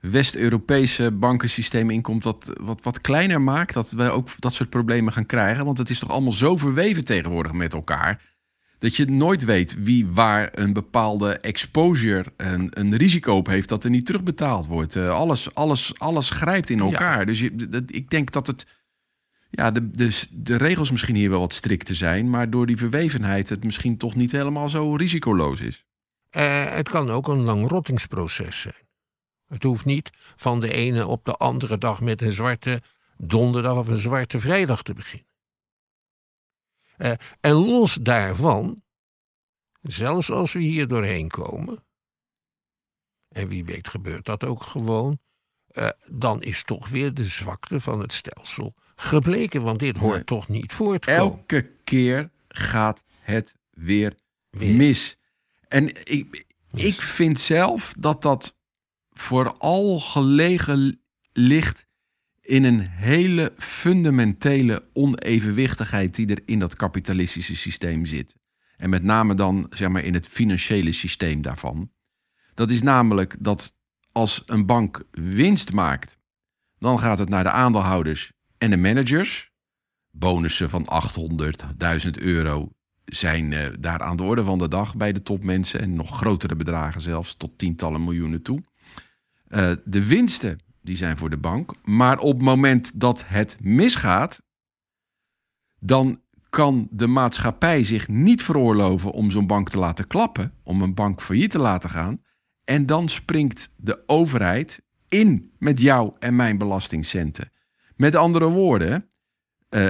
West-Europese 0.00 1.12
bankensysteem 1.12 1.90
inkomt, 1.90 2.24
wat, 2.24 2.50
wat, 2.60 2.78
wat 2.82 2.98
kleiner 2.98 3.40
maakt, 3.40 3.74
dat 3.74 3.90
wij 3.90 4.10
ook 4.10 4.28
dat 4.38 4.54
soort 4.54 4.70
problemen 4.70 5.12
gaan 5.12 5.26
krijgen. 5.26 5.64
Want 5.64 5.78
het 5.78 5.90
is 5.90 5.98
toch 5.98 6.10
allemaal 6.10 6.32
zo 6.32 6.56
verweven 6.56 7.04
tegenwoordig 7.04 7.52
met 7.52 7.72
elkaar. 7.72 8.34
Dat 8.78 8.96
je 8.96 9.06
nooit 9.06 9.44
weet 9.44 9.82
wie 9.82 10.06
waar 10.06 10.48
een 10.52 10.72
bepaalde 10.72 11.38
exposure, 11.38 12.24
een, 12.36 12.68
een 12.70 12.96
risico 12.96 13.36
op 13.36 13.46
heeft 13.46 13.68
dat 13.68 13.84
er 13.84 13.90
niet 13.90 14.06
terugbetaald 14.06 14.66
wordt. 14.66 14.96
Uh, 14.96 15.10
alles, 15.10 15.54
alles, 15.54 15.98
alles 15.98 16.30
grijpt 16.30 16.70
in 16.70 16.80
elkaar. 16.80 17.26
Dus 17.26 17.40
je, 17.40 17.68
dat, 17.68 17.82
ik 17.86 18.10
denk 18.10 18.32
dat 18.32 18.46
het. 18.46 18.66
Ja, 19.50 19.70
de, 19.70 19.90
de, 19.90 20.20
de 20.30 20.56
regels 20.56 20.90
misschien 20.90 21.14
hier 21.14 21.30
wel 21.30 21.40
wat 21.40 21.52
strikter 21.52 21.94
zijn, 21.94 22.30
maar 22.30 22.50
door 22.50 22.66
die 22.66 22.76
verwevenheid 22.76 23.48
het 23.48 23.64
misschien 23.64 23.96
toch 23.96 24.14
niet 24.14 24.32
helemaal 24.32 24.68
zo 24.68 24.94
risicoloos 24.94 25.60
is. 25.60 25.84
Uh, 26.36 26.64
het 26.70 26.88
kan 26.88 27.10
ook 27.10 27.28
een 27.28 27.40
lang 27.40 27.68
rottingsproces 27.68 28.60
zijn. 28.60 28.86
Het 29.48 29.62
hoeft 29.62 29.84
niet 29.84 30.10
van 30.36 30.60
de 30.60 30.72
ene 30.72 31.06
op 31.06 31.24
de 31.24 31.32
andere 31.32 31.78
dag 31.78 32.00
met 32.00 32.22
een 32.22 32.32
zwarte 32.32 32.82
donderdag 33.16 33.76
of 33.76 33.88
een 33.88 33.96
zwarte 33.96 34.40
vrijdag 34.40 34.82
te 34.82 34.94
beginnen. 34.94 35.35
Uh, 36.98 37.12
en 37.40 37.52
los 37.52 37.94
daarvan, 37.94 38.80
zelfs 39.82 40.30
als 40.30 40.52
we 40.52 40.60
hier 40.60 40.88
doorheen 40.88 41.28
komen, 41.28 41.84
en 43.28 43.48
wie 43.48 43.64
weet 43.64 43.88
gebeurt 43.88 44.24
dat 44.24 44.44
ook 44.44 44.62
gewoon, 44.62 45.18
uh, 45.72 45.88
dan 46.10 46.42
is 46.42 46.64
toch 46.64 46.88
weer 46.88 47.14
de 47.14 47.24
zwakte 47.24 47.80
van 47.80 48.00
het 48.00 48.12
stelsel 48.12 48.74
gebleken, 48.94 49.62
want 49.62 49.78
dit 49.78 49.96
hoort 49.96 50.14
Nee. 50.14 50.24
toch 50.24 50.48
niet 50.48 50.72
voortkomen. 50.72 51.20
Elke 51.38 51.70
keer 51.84 52.30
gaat 52.48 53.02
het 53.20 53.54
weer, 53.70 54.14
mis. 54.50 55.16
En 55.68 56.04
ik, 56.06 56.46
ik 56.72 56.94
vind 57.02 57.40
zelf 57.40 57.94
dat 57.98 58.22
dat 58.22 58.56
vooral 59.10 60.00
gelegen 60.00 61.02
ligt 61.32 61.85
in 62.46 62.64
een 62.64 62.80
hele 62.80 63.52
fundamentele 63.56 64.84
onevenwichtigheid 64.92 66.14
die 66.14 66.26
er 66.26 66.42
in 66.44 66.58
dat 66.58 66.76
kapitalistische 66.76 67.56
systeem 67.56 68.06
zit. 68.06 68.34
En 68.76 68.90
met 68.90 69.02
name 69.02 69.34
dan 69.34 69.66
zeg 69.70 69.88
maar 69.88 70.04
in 70.04 70.14
het 70.14 70.26
financiële 70.26 70.92
systeem 70.92 71.42
daarvan. 71.42 71.90
Dat 72.54 72.70
is 72.70 72.82
namelijk 72.82 73.36
dat 73.38 73.74
als 74.12 74.42
een 74.46 74.66
bank 74.66 75.04
winst 75.10 75.72
maakt, 75.72 76.18
dan 76.78 76.98
gaat 76.98 77.18
het 77.18 77.28
naar 77.28 77.44
de 77.44 77.50
aandeelhouders 77.50 78.32
en 78.58 78.70
de 78.70 78.76
managers. 78.76 79.50
Bonussen 80.10 80.70
van 80.70 80.86
800, 80.86 81.64
1000 81.76 82.18
euro 82.18 82.70
zijn 83.04 83.52
eh, 83.52 83.66
daar 83.78 84.00
aan 84.00 84.16
de 84.16 84.22
orde 84.22 84.44
van 84.44 84.58
de 84.58 84.68
dag 84.68 84.96
bij 84.96 85.12
de 85.12 85.22
topmensen. 85.22 85.80
En 85.80 85.94
nog 85.94 86.16
grotere 86.16 86.56
bedragen 86.56 87.00
zelfs, 87.00 87.34
tot 87.34 87.58
tientallen 87.58 88.04
miljoenen 88.04 88.42
toe. 88.42 88.62
Eh, 89.48 89.72
de 89.84 90.06
winsten 90.06 90.60
die 90.86 90.96
zijn 90.96 91.16
voor 91.16 91.30
de 91.30 91.36
bank. 91.36 91.72
Maar 91.84 92.18
op 92.18 92.32
het 92.32 92.42
moment 92.42 93.00
dat 93.00 93.24
het 93.26 93.56
misgaat, 93.60 94.42
dan 95.78 96.20
kan 96.50 96.88
de 96.90 97.06
maatschappij 97.06 97.84
zich 97.84 98.08
niet 98.08 98.42
veroorloven 98.42 99.10
om 99.12 99.30
zo'n 99.30 99.46
bank 99.46 99.68
te 99.68 99.78
laten 99.78 100.06
klappen, 100.06 100.52
om 100.62 100.82
een 100.82 100.94
bank 100.94 101.22
failliet 101.22 101.50
te 101.50 101.58
laten 101.58 101.90
gaan. 101.90 102.22
En 102.64 102.86
dan 102.86 103.08
springt 103.08 103.72
de 103.76 104.02
overheid 104.06 104.82
in 105.08 105.52
met 105.58 105.80
jou 105.80 106.12
en 106.18 106.36
mijn 106.36 106.58
belastingcenten. 106.58 107.50
Met 107.96 108.14
andere 108.14 108.48
woorden, 108.48 109.10
eh, 109.68 109.88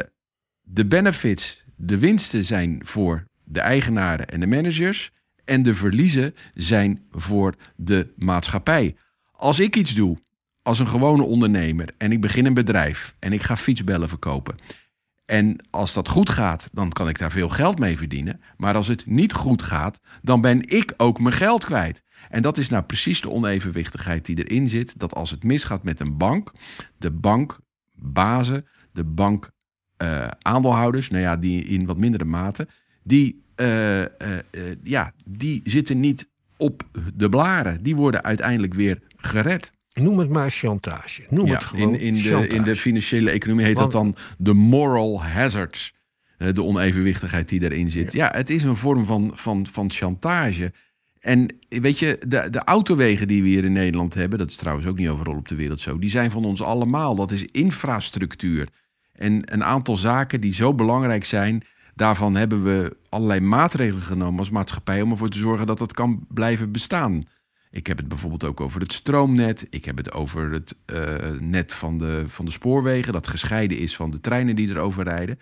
de 0.63 0.87
benefits, 0.87 1.65
de 1.77 1.99
winsten 1.99 2.45
zijn 2.45 2.81
voor 2.85 3.29
de 3.45 3.61
eigenaren 3.61 4.29
en 4.29 4.41
de 4.41 4.47
managers. 4.47 5.13
En 5.45 5.63
de 5.63 5.75
verliezen 5.75 6.35
zijn 6.55 7.07
voor 7.11 7.55
de 7.77 8.13
maatschappij. 8.17 8.97
Als 9.33 9.61
ik 9.61 9.77
iets 9.77 9.95
doe 9.95 10.19
als 10.67 10.79
een 10.79 10.89
gewone 10.89 11.23
ondernemer 11.23 11.95
en 11.99 12.13
ik 12.13 12.21
begin 12.21 12.47
een 12.47 12.55
bedrijf 12.55 13.17
en 13.19 13.33
ik 13.33 13.43
ga 13.43 13.57
fietsbellen 13.57 14.09
verkopen. 14.09 14.55
En 15.25 15.57
als 15.71 15.93
dat 15.93 16.09
goed 16.09 16.31
gaat, 16.31 16.69
dan 16.73 16.93
kan 16.93 17.09
ik 17.09 17.19
daar 17.19 17.31
veel 17.31 17.49
geld 17.49 17.79
mee 17.79 17.97
verdienen. 17.97 18.41
Maar 18.57 18.75
als 18.75 18.87
het 18.87 19.07
niet 19.07 19.33
goed 19.33 19.63
gaat, 19.63 20.01
dan 20.23 20.41
ben 20.41 20.69
ik 20.69 20.95
ook 20.97 21.21
mijn 21.21 21.35
geld 21.35 21.65
kwijt. 21.65 22.03
En 22.29 22.43
dat 22.43 22.59
is 22.59 22.69
nou 22.69 22.83
precies 22.83 23.21
de 23.21 23.31
onevenwichtigheid 23.31 24.25
die 24.25 24.45
erin 24.45 24.69
zit. 24.69 24.99
Dat 24.99 25.15
als 25.15 25.31
het 25.31 25.43
misgaat 25.43 25.83
met 25.83 26.01
een 26.01 26.17
bank, 26.17 26.53
de 26.99 27.11
bankbazen, 27.11 28.67
de 28.93 29.05
bankaandeelhouders, 29.05 31.11
nou 31.11 31.23
ja, 31.23 31.37
die 31.37 31.65
in 31.65 31.87
wat 31.87 31.99
mindere 31.99 32.25
mate, 32.25 32.69
die, 33.03 33.43
eh, 33.55 34.03
eh, 34.03 34.09
ja, 34.83 35.13
die 35.27 35.61
zitten 35.65 36.01
niet 36.01 36.29
op 36.57 36.83
de 37.15 37.29
blaren. 37.29 37.83
Die 37.83 37.97
worden 37.97 38.25
uiteindelijk 38.25 38.75
weer 38.75 39.03
gered. 39.17 39.75
Noem 40.01 40.19
het 40.19 40.29
maar 40.29 40.51
chantage. 40.51 41.23
Noem 41.31 41.47
Ja, 41.47 41.53
het 41.55 41.65
gewoon 41.65 41.95
in, 41.95 42.01
in, 42.01 42.15
de, 42.23 42.47
in 42.49 42.63
de 42.63 42.77
financiële 42.77 43.31
economie 43.31 43.65
heet 43.65 43.77
Want- 43.77 43.93
dat 43.93 44.03
dan 44.03 44.17
de 44.39 44.53
moral 44.53 45.23
hazards. 45.23 45.93
eh, 46.39 46.53
De 46.53 46.63
onevenwichtigheid 46.63 47.49
die 47.49 47.61
daarin 47.61 47.91
zit. 47.91 48.13
Ja, 48.13 48.31
het 48.35 48.51
is 48.51 48.63
een 48.63 48.77
vorm 48.77 49.05
van, 49.05 49.31
van, 49.35 49.67
van 49.67 49.91
chantage. 49.91 50.73
En 51.21 51.57
weet 51.69 51.99
je, 51.99 52.19
de, 52.29 52.51
de 52.51 52.65
autowegen 52.65 53.29
die 53.29 53.43
we 53.43 53.49
hier 53.49 53.65
in 53.65 53.73
Nederland 53.73 54.15
hebben... 54.15 54.39
dat 54.39 54.51
is 54.51 54.57
trouwens 54.57 54.87
ook 54.87 54.99
niet 54.99 55.09
overal 55.09 55.37
op 55.37 55.49
de 55.49 55.55
wereld 55.55 55.81
zo... 55.81 55.99
die 55.99 56.11
zijn 56.11 56.31
van 56.31 56.45
ons 56.45 56.63
allemaal. 56.63 57.15
Dat 57.15 57.31
is 57.31 57.45
infrastructuur. 57.45 58.69
En 59.13 59.53
een 59.53 59.65
aantal 59.65 59.97
zaken 59.97 60.41
die 60.41 60.55
zo 60.55 60.75
belangrijk 60.75 61.25
zijn... 61.25 61.63
daarvan 61.95 62.35
hebben 62.37 62.65
we 62.65 62.97
allerlei 63.09 63.41
maatregelen 63.41 64.03
genomen 64.03 64.39
als 64.39 64.51
maatschappij... 64.51 65.03
om 65.03 65.11
ervoor 65.11 65.29
te 65.29 65.39
zorgen 65.39 65.67
dat 65.67 65.79
dat 65.79 65.93
kan 65.93 66.27
blijven 66.29 66.73
bestaan. 66.73 67.25
Ik 67.77 67.87
heb 67.87 67.97
het 67.97 68.09
bijvoorbeeld 68.09 68.45
ook 68.45 68.61
over 68.61 68.81
het 68.81 68.93
stroomnet. 68.93 69.67
Ik 69.71 69.85
heb 69.85 69.97
het 69.97 70.13
over 70.13 70.51
het 70.51 70.77
eh, 70.85 71.31
net 71.39 71.73
van 71.73 71.99
de, 71.99 72.25
van 72.29 72.45
de 72.45 72.51
spoorwegen... 72.51 73.13
dat 73.13 73.27
gescheiden 73.27 73.79
is 73.79 73.97
van 73.97 74.11
de 74.11 74.21
treinen 74.21 74.57
die 74.57 74.69
erover 74.69 75.05
rijden... 75.05 75.39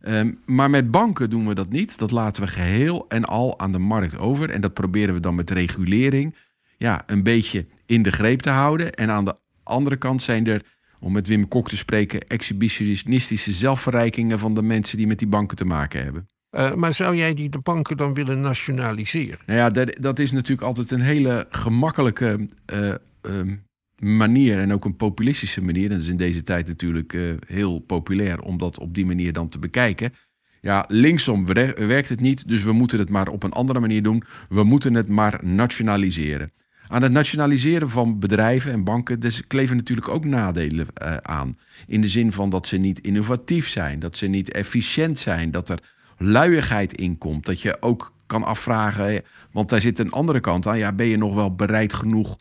Ehm, 0.00 0.32
maar 0.44 0.70
met 0.70 0.90
banken 0.90 1.30
doen 1.30 1.46
we 1.46 1.54
dat 1.54 1.68
niet. 1.68 1.98
Dat 1.98 2.10
laten 2.10 2.42
we 2.42 2.48
geheel 2.48 3.08
en 3.08 3.24
al 3.24 3.58
aan 3.58 3.72
de 3.72 3.78
markt 3.78 4.18
over. 4.18 4.50
En 4.50 4.60
dat 4.60 4.74
proberen 4.74 5.14
we 5.14 5.20
dan 5.20 5.34
met 5.34 5.50
regulering 5.50 6.34
ja, 6.76 7.02
een 7.06 7.22
beetje 7.22 7.66
in 7.86 8.02
de 8.02 8.10
greep 8.10 8.40
te 8.40 8.50
houden. 8.50 8.94
En 8.94 9.10
aan 9.10 9.24
de 9.24 9.36
andere 9.62 9.96
kant 9.96 10.22
zijn 10.22 10.46
er, 10.46 10.62
om 11.00 11.12
met 11.12 11.26
Wim 11.26 11.48
Kok 11.48 11.68
te 11.68 11.76
spreken, 11.76 12.20
exhibitionistische 12.28 13.52
zelfverrijkingen 13.52 14.38
van 14.38 14.54
de 14.54 14.62
mensen 14.62 14.96
die 14.96 15.06
met 15.06 15.18
die 15.18 15.28
banken 15.28 15.56
te 15.56 15.64
maken 15.64 16.04
hebben. 16.04 16.28
Eh, 16.56 16.74
maar 16.74 16.92
zou 16.92 17.16
jij 17.16 17.34
die 17.34 17.48
de 17.48 17.58
banken 17.58 17.96
dan 17.96 18.14
willen 18.14 18.40
nationaliseren? 18.40 19.38
Nou 19.46 19.58
ja, 19.58 19.68
dat, 19.68 19.96
dat 20.00 20.18
is 20.18 20.32
natuurlijk 20.32 20.66
altijd 20.66 20.90
een 20.90 21.00
hele 21.00 21.46
gemakkelijke 21.50 22.48
eh, 22.64 22.94
ehm, 23.20 23.56
manier 23.98 24.58
en 24.58 24.72
ook 24.72 24.84
een 24.84 24.96
populistische 24.96 25.62
manier. 25.62 25.88
Dat 25.88 25.98
is 25.98 26.08
in 26.08 26.16
deze 26.16 26.42
tijd 26.42 26.66
natuurlijk 26.66 27.12
eh, 27.12 27.22
heel 27.46 27.78
populair 27.78 28.40
om 28.40 28.58
dat 28.58 28.78
op 28.78 28.94
die 28.94 29.06
manier 29.06 29.32
dan 29.32 29.48
te 29.48 29.58
bekijken. 29.58 30.12
Ja, 30.60 30.84
linksom 30.88 31.46
wer- 31.46 31.86
werkt 31.86 32.08
het 32.08 32.20
niet, 32.20 32.48
dus 32.48 32.62
we 32.62 32.72
moeten 32.72 32.98
het 32.98 33.08
maar 33.08 33.28
op 33.28 33.42
een 33.42 33.52
andere 33.52 33.80
manier 33.80 34.02
doen. 34.02 34.22
We 34.48 34.64
moeten 34.64 34.94
het 34.94 35.08
maar 35.08 35.40
nationaliseren. 35.42 36.52
Aan 36.88 37.02
het 37.02 37.12
nationaliseren 37.12 37.90
van 37.90 38.18
bedrijven 38.18 38.72
en 38.72 38.84
banken 38.84 39.20
dus 39.20 39.46
kleven 39.46 39.76
natuurlijk 39.76 40.08
ook 40.08 40.24
nadelen 40.24 40.86
aan. 41.22 41.56
In 41.86 42.00
de 42.00 42.08
zin 42.08 42.32
van 42.32 42.50
dat 42.50 42.66
ze 42.66 42.76
niet 42.76 43.00
innovatief 43.00 43.68
zijn, 43.68 43.98
dat 43.98 44.16
ze 44.16 44.26
niet 44.26 44.52
efficiënt 44.52 45.18
zijn, 45.18 45.50
dat 45.50 45.68
er 45.68 45.78
luiigheid 46.16 46.92
in 46.92 47.18
komt. 47.18 47.46
Dat 47.46 47.60
je 47.60 47.82
ook 47.82 48.14
kan 48.26 48.42
afvragen, 48.42 49.22
want 49.52 49.68
daar 49.68 49.80
zit 49.80 49.98
een 49.98 50.10
andere 50.10 50.40
kant 50.40 50.66
aan. 50.66 50.78
Ja, 50.78 50.92
ben 50.92 51.06
je 51.06 51.16
nog 51.16 51.34
wel 51.34 51.54
bereid 51.54 51.92
genoeg 51.92 52.36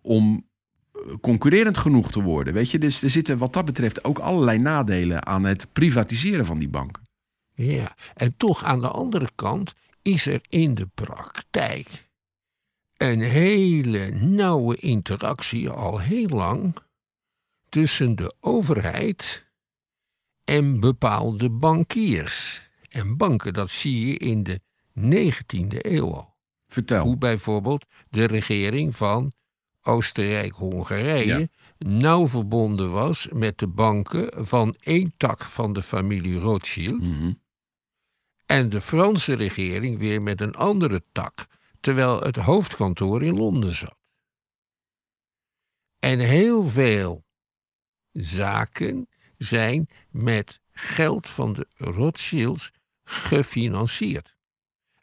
om 0.00 0.46
eh, 0.92 1.00
concurrerend 1.20 1.76
genoeg 1.76 2.10
te 2.10 2.22
worden? 2.22 2.54
Weet 2.54 2.70
je, 2.70 2.78
dus 2.78 3.02
er 3.02 3.10
zitten 3.10 3.38
wat 3.38 3.52
dat 3.52 3.64
betreft 3.64 4.04
ook 4.04 4.18
allerlei 4.18 4.58
nadelen 4.58 5.26
aan 5.26 5.44
het 5.44 5.72
privatiseren 5.72 6.46
van 6.46 6.58
die 6.58 6.68
banken. 6.68 7.02
Ja, 7.54 7.96
en 8.14 8.36
toch 8.36 8.64
aan 8.64 8.80
de 8.80 8.88
andere 8.88 9.28
kant 9.34 9.72
is 10.02 10.26
er 10.26 10.40
in 10.48 10.74
de 10.74 10.86
praktijk 10.94 12.08
een 12.96 13.20
hele 13.20 14.10
nauwe 14.10 14.76
interactie 14.76 15.68
al 15.70 16.00
heel 16.00 16.28
lang 16.28 16.76
tussen 17.68 18.14
de 18.14 18.34
overheid 18.40 19.46
en 20.44 20.80
bepaalde 20.80 21.50
bankiers. 21.50 22.62
En 22.94 23.16
banken, 23.16 23.52
dat 23.52 23.70
zie 23.70 24.06
je 24.06 24.16
in 24.16 24.42
de 24.42 24.60
19e 24.98 25.76
eeuw 25.78 26.14
al. 26.14 26.34
Vertel. 26.66 27.04
Hoe 27.04 27.18
bijvoorbeeld 27.18 27.86
de 28.08 28.24
regering 28.24 28.96
van 28.96 29.32
Oostenrijk-Hongarije 29.82 31.38
Ja. 31.38 31.46
nauw 31.78 32.28
verbonden 32.28 32.92
was 32.92 33.28
met 33.32 33.58
de 33.58 33.66
banken 33.66 34.46
van 34.46 34.74
één 34.80 35.14
tak 35.16 35.44
van 35.44 35.72
de 35.72 35.82
familie 35.82 36.38
Rothschild. 36.38 37.02
Mhm. 37.02 37.32
En 38.46 38.68
de 38.68 38.80
Franse 38.80 39.34
regering 39.34 39.98
weer 39.98 40.22
met 40.22 40.40
een 40.40 40.54
andere 40.54 41.02
tak, 41.12 41.46
terwijl 41.80 42.20
het 42.20 42.36
hoofdkantoor 42.36 43.22
in 43.22 43.36
Londen 43.36 43.74
zat. 43.74 43.96
En 45.98 46.18
heel 46.18 46.68
veel 46.68 47.24
zaken 48.12 49.08
zijn 49.36 49.88
met 50.10 50.60
geld 50.70 51.28
van 51.28 51.52
de 51.52 51.66
Rothschilds 51.74 52.70
gefinancierd. 53.04 54.34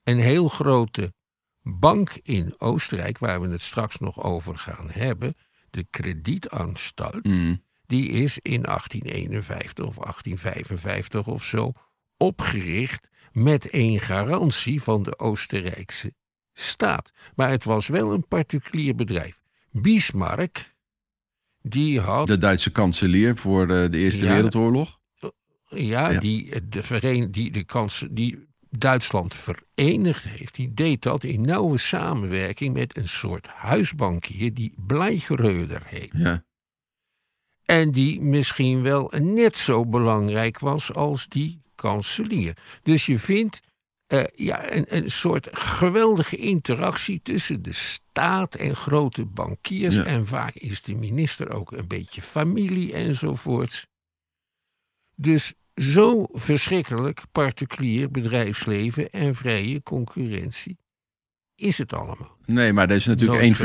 Een 0.04 0.20
heel 0.20 0.48
grote 0.48 1.14
bank 1.62 2.10
in 2.24 2.54
Oostenrijk, 2.58 3.18
waar 3.18 3.42
we 3.42 3.48
het 3.50 3.62
straks 3.62 3.98
nog 3.98 4.24
over 4.24 4.58
gaan 4.58 4.90
hebben, 4.90 5.36
de 5.70 5.86
Kredietanstalt, 5.90 7.26
Mm. 7.26 7.64
die 7.86 8.10
is 8.10 8.40
in 8.40 8.62
1851 8.66 9.86
of 9.86 9.98
1855 9.98 11.28
of 11.28 11.44
zo 11.44 11.72
opgericht 12.18 13.10
met 13.32 13.70
één 13.70 14.00
garantie 14.00 14.82
van 14.82 15.04
de 15.04 15.20
Oostenrijkse 15.20 16.14
staat. 16.54 17.12
Maar 17.36 17.50
het 17.50 17.64
was 17.64 17.88
wel 17.88 18.12
een 18.14 18.28
particulier 18.28 18.96
bedrijf. 18.96 19.42
Bismarck, 19.72 20.76
die 21.62 22.00
had 22.00 22.28
De 22.28 22.38
Duitse 22.38 22.72
kanselier 22.72 23.38
voor 23.38 23.68
de, 23.68 23.88
de 23.92 23.98
Eerste 23.98 24.24
Ja. 24.24 24.34
Wereldoorlog. 24.34 25.00
Ja, 25.76 26.10
Ja. 26.10 26.20
Die, 26.20 26.68
de 26.68 26.84
veren, 26.84 27.32
die, 27.32 27.52
de 27.52 27.64
kans, 27.64 28.06
die 28.12 28.50
Duitsland 28.70 29.36
verenigd 29.36 30.24
heeft, 30.24 30.56
die 30.56 30.74
deed 30.74 31.02
dat 31.02 31.24
in 31.24 31.42
nauwe 31.42 31.78
samenwerking 31.78 32.74
met 32.74 32.98
een 32.98 33.10
soort 33.10 33.48
huisbankier 33.48 34.54
die 34.54 34.74
Bleicheröder 34.78 35.82
heet. 35.86 36.12
Ja. 36.14 36.44
En 37.66 37.92
die 37.92 38.22
misschien 38.22 38.82
wel 38.82 39.14
net 39.20 39.58
zo 39.58 39.86
belangrijk 39.86 40.60
was 40.60 40.94
als 40.94 41.28
die 41.28 41.62
kanselier. 41.76 42.58
Dus 42.84 43.06
je 43.06 43.20
vindt 43.20 43.60
eh, 44.08 44.24
ja, 44.36 44.72
een, 44.72 44.96
een 44.96 45.12
soort 45.12 45.48
geweldige 45.52 46.38
interactie 46.38 47.20
tussen 47.24 47.62
de 47.62 47.74
staat 47.74 48.56
en 48.56 48.76
grote 48.76 49.26
bankiers. 49.26 49.96
Ja. 49.96 50.04
En 50.04 50.28
vaak 50.28 50.54
is 50.54 50.82
de 50.82 50.96
minister 50.96 51.50
ook 51.50 51.72
een 51.72 51.88
beetje 51.88 52.22
familie 52.22 52.94
enzovoorts. 52.94 53.86
Dus 55.16 55.54
zo 55.76 56.28
verschrikkelijk 56.32 57.22
particulier 57.32 58.12
bedrijfsleven 58.12 59.10
en 59.10 59.36
vrije 59.36 59.84
concurrentie 59.84 60.78
is 61.62 61.78
het 61.78 61.94
allemaal. 61.94 62.38
Nee, 62.46 62.74
maar 62.74 62.90
er 62.90 62.96
is, 62.96 63.06
natuurlijk 63.06 63.42
één, 63.42 63.56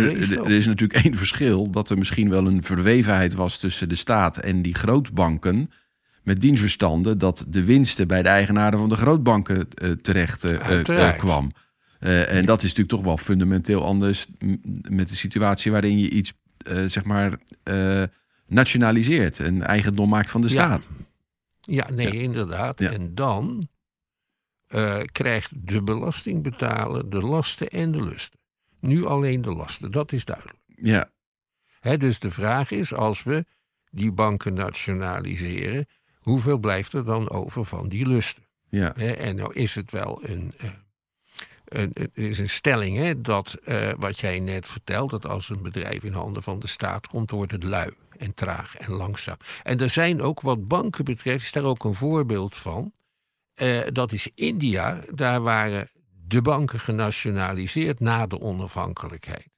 er 0.44 0.50
is 0.50 0.66
natuurlijk 0.66 1.04
één 1.04 1.14
verschil. 1.14 1.70
Dat 1.70 1.90
er 1.90 1.98
misschien 1.98 2.28
wel 2.28 2.46
een 2.46 2.62
verwevenheid 2.62 3.34
was 3.34 3.58
tussen 3.58 3.88
de 3.88 3.94
staat 3.94 4.38
en 4.38 4.62
die 4.62 4.74
grootbanken. 4.74 5.70
Met 6.22 6.40
dienstverstanden 6.40 7.18
dat 7.18 7.44
de 7.48 7.64
winsten 7.64 8.08
bij 8.08 8.22
de 8.22 8.28
eigenaren 8.28 8.78
van 8.78 8.88
de 8.88 8.96
grootbanken 8.96 9.68
eh, 9.74 9.90
terecht 9.90 10.44
eh, 10.44 11.16
kwam. 11.16 11.52
En 11.98 12.46
dat 12.46 12.56
is 12.56 12.68
natuurlijk 12.68 12.88
toch 12.88 13.02
wel 13.02 13.16
fundamenteel 13.16 13.84
anders 13.84 14.26
met 14.88 15.08
de 15.08 15.16
situatie 15.16 15.72
waarin 15.72 15.98
je 15.98 16.10
iets, 16.10 16.32
zeg 16.86 17.04
maar, 17.04 17.38
nationaliseert. 18.46 19.40
En 19.40 19.62
eigendom 19.62 20.08
maakt 20.08 20.30
van 20.30 20.40
de 20.40 20.48
staat. 20.48 20.88
Ja, 20.90 21.04
nee, 21.66 22.22
inderdaad. 22.22 22.78
Ja. 22.78 22.90
En 22.90 23.14
dan 23.14 23.68
eh, 24.66 25.00
krijgt 25.12 25.68
de 25.68 25.82
belastingbetaler 25.82 27.10
de 27.10 27.20
lasten 27.20 27.68
en 27.68 27.90
de 27.90 28.04
lusten. 28.04 28.38
Nu 28.80 29.04
alleen 29.06 29.40
de 29.40 29.52
lasten, 29.52 29.92
dat 29.92 30.12
is 30.12 30.24
duidelijk. 30.24 30.58
Ja, 30.66 31.10
Hè, 31.80 31.96
dus 31.96 32.18
de 32.18 32.30
vraag 32.30 32.70
is, 32.70 32.94
als 32.94 33.22
we 33.22 33.44
die 33.90 34.12
banken 34.12 34.54
nationaliseren, 34.54 35.86
hoeveel 36.16 36.58
blijft 36.58 36.92
er 36.92 37.04
dan 37.04 37.30
over 37.30 37.64
van 37.64 37.88
die 37.88 38.06
lusten? 38.06 38.42
ja, 38.68 38.92
Hè, 38.96 39.10
en 39.10 39.36
nou 39.36 39.54
is 39.54 39.74
het 39.74 39.90
wel 39.90 40.24
een, 40.24 40.52
eh, 40.58 40.64
een, 40.64 40.85
het 41.68 42.10
is 42.14 42.38
een 42.38 42.48
stelling 42.48 42.96
hè, 42.96 43.20
dat 43.20 43.54
eh, 43.64 43.90
wat 43.98 44.18
jij 44.18 44.40
net 44.40 44.66
vertelt, 44.66 45.10
dat 45.10 45.26
als 45.26 45.48
een 45.48 45.62
bedrijf 45.62 46.02
in 46.02 46.12
handen 46.12 46.42
van 46.42 46.58
de 46.58 46.66
staat 46.66 47.06
komt, 47.06 47.30
wordt 47.30 47.52
het 47.52 47.62
lui 47.62 47.90
en 48.18 48.34
traag 48.34 48.76
en 48.76 48.92
langzaam. 48.92 49.36
En 49.62 49.80
er 49.80 49.90
zijn 49.90 50.22
ook 50.22 50.40
wat 50.40 50.68
banken 50.68 51.04
betreft, 51.04 51.44
is 51.44 51.52
daar 51.52 51.64
ook 51.64 51.84
een 51.84 51.94
voorbeeld 51.94 52.56
van. 52.56 52.92
Eh, 53.54 53.80
dat 53.92 54.12
is 54.12 54.30
India. 54.34 55.04
Daar 55.14 55.40
waren 55.40 55.88
de 56.26 56.42
banken 56.42 56.80
genationaliseerd 56.80 58.00
na 58.00 58.26
de 58.26 58.40
onafhankelijkheid. 58.40 59.48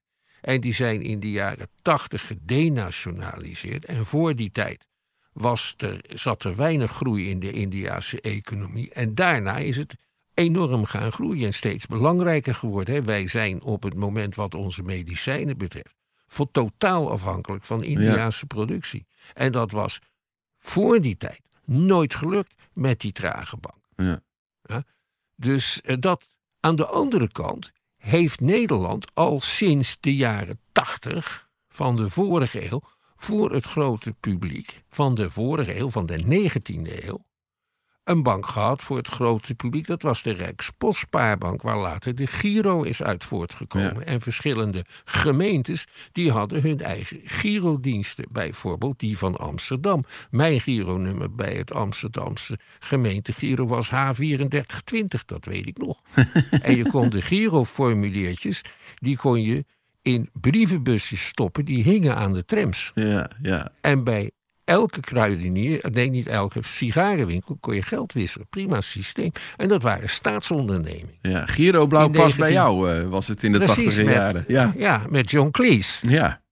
En 0.40 0.60
die 0.60 0.72
zijn 0.72 1.02
in 1.02 1.20
de 1.20 1.30
jaren 1.30 1.68
tachtig 1.82 2.26
gedenationaliseerd. 2.26 3.84
En 3.84 4.06
voor 4.06 4.36
die 4.36 4.50
tijd 4.50 4.86
was 5.32 5.74
er, 5.76 6.00
zat 6.08 6.44
er 6.44 6.56
weinig 6.56 6.90
groei 6.90 7.30
in 7.30 7.38
de 7.38 7.52
Indiase 7.52 8.20
economie. 8.20 8.90
En 8.92 9.14
daarna 9.14 9.56
is 9.56 9.76
het 9.76 9.96
enorm 10.38 10.84
gaan 10.84 11.12
groeien 11.12 11.46
en 11.46 11.54
steeds 11.54 11.86
belangrijker 11.86 12.54
geworden. 12.54 12.94
Hè. 12.94 13.02
Wij 13.02 13.26
zijn 13.26 13.62
op 13.62 13.82
het 13.82 13.94
moment 13.94 14.34
wat 14.34 14.54
onze 14.54 14.82
medicijnen 14.82 15.58
betreft... 15.58 15.94
voor 16.26 16.50
totaal 16.50 17.10
afhankelijk 17.10 17.64
van 17.64 17.84
Indiase 17.84 18.46
productie. 18.46 19.06
En 19.34 19.52
dat 19.52 19.70
was 19.70 19.98
voor 20.58 21.00
die 21.00 21.16
tijd 21.16 21.42
nooit 21.64 22.14
gelukt 22.14 22.54
met 22.72 23.00
die 23.00 23.12
trage 23.12 23.56
bank. 23.56 23.84
ja. 24.62 24.84
Dus 25.36 25.80
eh, 25.80 25.96
dat 26.00 26.22
aan 26.60 26.76
de 26.76 26.86
andere 26.86 27.32
kant 27.32 27.72
heeft 27.96 28.40
Nederland 28.40 29.06
al 29.14 29.40
sinds 29.40 29.96
de 30.00 30.16
jaren 30.16 30.60
80 30.72 31.48
van 31.68 31.96
de 31.96 32.10
vorige 32.10 32.70
eeuw 32.70 32.82
voor 33.16 33.52
het 33.52 33.64
grote 33.64 34.14
publiek 34.20 34.82
van 34.88 35.14
de 35.14 35.30
vorige 35.30 35.78
eeuw, 35.78 35.90
van 35.90 36.06
de 36.06 36.50
19e 36.50 37.04
eeuw, 37.06 37.24
een 38.08 38.22
bank 38.22 38.46
gehad 38.46 38.82
voor 38.82 38.96
het 38.96 39.08
grote 39.08 39.54
publiek. 39.54 39.86
Dat 39.86 40.02
was 40.02 40.22
de 40.22 40.32
Rijkspostpaarbank, 40.32 41.62
waar 41.62 41.78
later 41.78 42.14
de 42.14 42.26
Giro 42.26 42.82
is 42.82 43.02
uit 43.02 43.24
voortgekomen. 43.24 43.94
Ja. 43.94 44.04
En 44.04 44.20
verschillende 44.20 44.84
gemeentes 45.04 45.86
die 46.12 46.30
hadden 46.30 46.62
hun 46.62 46.80
eigen 46.80 47.20
Girodiensten. 47.24 48.24
Bijvoorbeeld 48.30 48.98
die 48.98 49.18
van 49.18 49.36
Amsterdam. 49.36 50.04
Mijn 50.30 50.60
Gironummer 50.60 51.34
bij 51.34 51.54
het 51.54 51.72
Amsterdamse 51.72 52.58
gemeente 52.78 53.32
Giro 53.32 53.66
was 53.66 53.90
H3420, 53.90 55.24
dat 55.26 55.44
weet 55.44 55.66
ik 55.66 55.78
nog. 55.78 56.02
en 56.62 56.76
je 56.76 56.90
kon 56.90 57.08
de 57.08 57.22
Giroformuliertjes, 57.22 58.62
die 58.94 59.16
kon 59.16 59.42
je 59.42 59.64
in 60.02 60.28
brievenbusjes 60.32 61.26
stoppen, 61.26 61.64
die 61.64 61.82
hingen 61.82 62.16
aan 62.16 62.32
de 62.32 62.44
trams. 62.44 62.92
ja, 62.94 63.30
ja. 63.42 63.72
En 63.80 64.04
bij 64.04 64.30
elke 64.68 65.00
kruidenier, 65.00 65.84
nee 65.90 66.10
niet 66.10 66.26
elke 66.26 66.62
sigarenwinkel, 66.62 67.56
kon 67.60 67.74
je 67.74 67.82
geld 67.82 68.12
wisselen. 68.12 68.48
Prima 68.48 68.80
systeem. 68.80 69.30
En 69.56 69.68
dat 69.68 69.82
waren 69.82 70.08
staatsondernemingen. 70.10 71.18
ja. 71.22 71.46
Giro 71.46 71.86
Blauw 71.86 72.08
pas 72.08 72.34
bij 72.34 72.50
19 72.50 72.52
jou, 72.52 72.90
eh, 73.02 73.08
was 73.08 73.26
het 73.28 73.42
in 73.42 73.52
de 73.52 73.58
met- 73.58 74.14
jaren. 74.14 74.44
Ja, 74.48 74.72
Ja, 74.76 75.06
met 75.10 75.30
John 75.30 75.50
Cleese. 75.50 76.10
ja. 76.10 76.42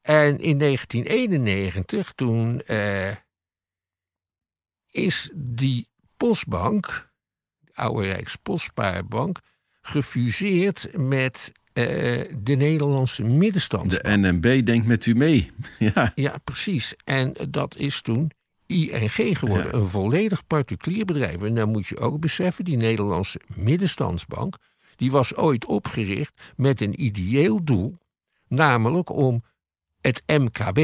En 0.00 0.38
in 0.38 0.56
1991, 0.56 2.12
toen 2.12 2.60
eh, 2.60 3.10
is 4.90 5.30
die 5.34 5.88
postbank, 6.16 7.10
de 7.58 7.70
oude 7.74 8.06
Rijkspostpaarbank, 8.06 9.38
gefuseerd 9.80 10.88
met 10.96 11.52
de 11.72 12.54
Nederlandse 12.56 13.24
middenstandsbank. 13.24 14.04
De 14.04 14.16
NMB 14.16 14.64
denkt 14.64 14.86
met 14.86 15.06
u 15.06 15.14
mee. 15.14 15.50
Ja, 15.78 16.12
Ja, 16.14 16.38
precies. 16.44 16.94
En 17.04 17.34
dat 17.48 17.76
is 17.76 18.02
toen 18.02 18.30
ING 18.66 19.38
geworden. 19.38 19.66
Ja. 19.66 19.72
Een 19.72 19.88
volledig 19.88 20.46
particulier 20.46 21.04
bedrijf. 21.04 21.42
En 21.42 21.54
dan 21.54 21.68
moet 21.68 21.86
je 21.86 21.98
ook 21.98 22.20
beseffen, 22.20 22.64
die 22.64 22.76
Nederlandse 22.76 23.40
middenstandsbank... 23.54 24.56
die 24.96 25.10
was 25.10 25.36
ooit 25.36 25.64
opgericht 25.64 26.52
met 26.56 26.80
een 26.80 27.04
ideeel 27.04 27.64
doel. 27.64 27.98
Namelijk 28.48 29.10
om 29.10 29.42
het 30.00 30.22
MKB, 30.26 30.78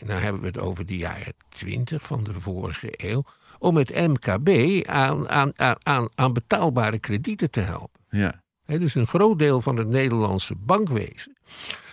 en 0.00 0.06
dan 0.06 0.16
hebben 0.16 0.40
we 0.40 0.46
het 0.46 0.58
over 0.58 0.86
de 0.86 0.96
jaren 0.96 1.34
20 1.48 2.02
van 2.02 2.24
de 2.24 2.32
vorige 2.32 2.88
eeuw... 2.96 3.22
om 3.58 3.76
het 3.76 4.06
MKB 4.06 4.48
aan, 4.88 5.28
aan, 5.28 5.52
aan, 5.58 5.76
aan, 5.82 6.08
aan 6.14 6.32
betaalbare 6.32 6.98
kredieten 6.98 7.50
te 7.50 7.60
helpen. 7.60 8.00
ja. 8.10 8.46
Dus 8.76 8.94
een 8.94 9.06
groot 9.06 9.38
deel 9.38 9.60
van 9.60 9.76
het 9.76 9.88
Nederlandse 9.88 10.54
bankwezen. 10.54 11.36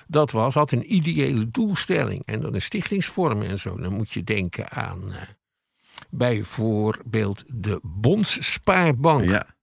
Dat 0.07 0.31
was, 0.31 0.53
had 0.53 0.71
een 0.71 0.93
ideële 0.93 1.49
doelstelling 1.49 2.25
en 2.25 2.39
dan 2.39 2.53
een 2.53 2.61
stichtingsvorm 2.61 3.41
en 3.41 3.59
zo. 3.59 3.77
Dan 3.77 3.93
moet 3.93 4.11
je 4.11 4.23
denken 4.23 4.71
aan 4.71 5.13
eh, 5.13 5.21
bijvoorbeeld 6.09 7.43
de 7.47 7.79
Bondsspaarbank 7.83 9.29
ja. 9.29 9.55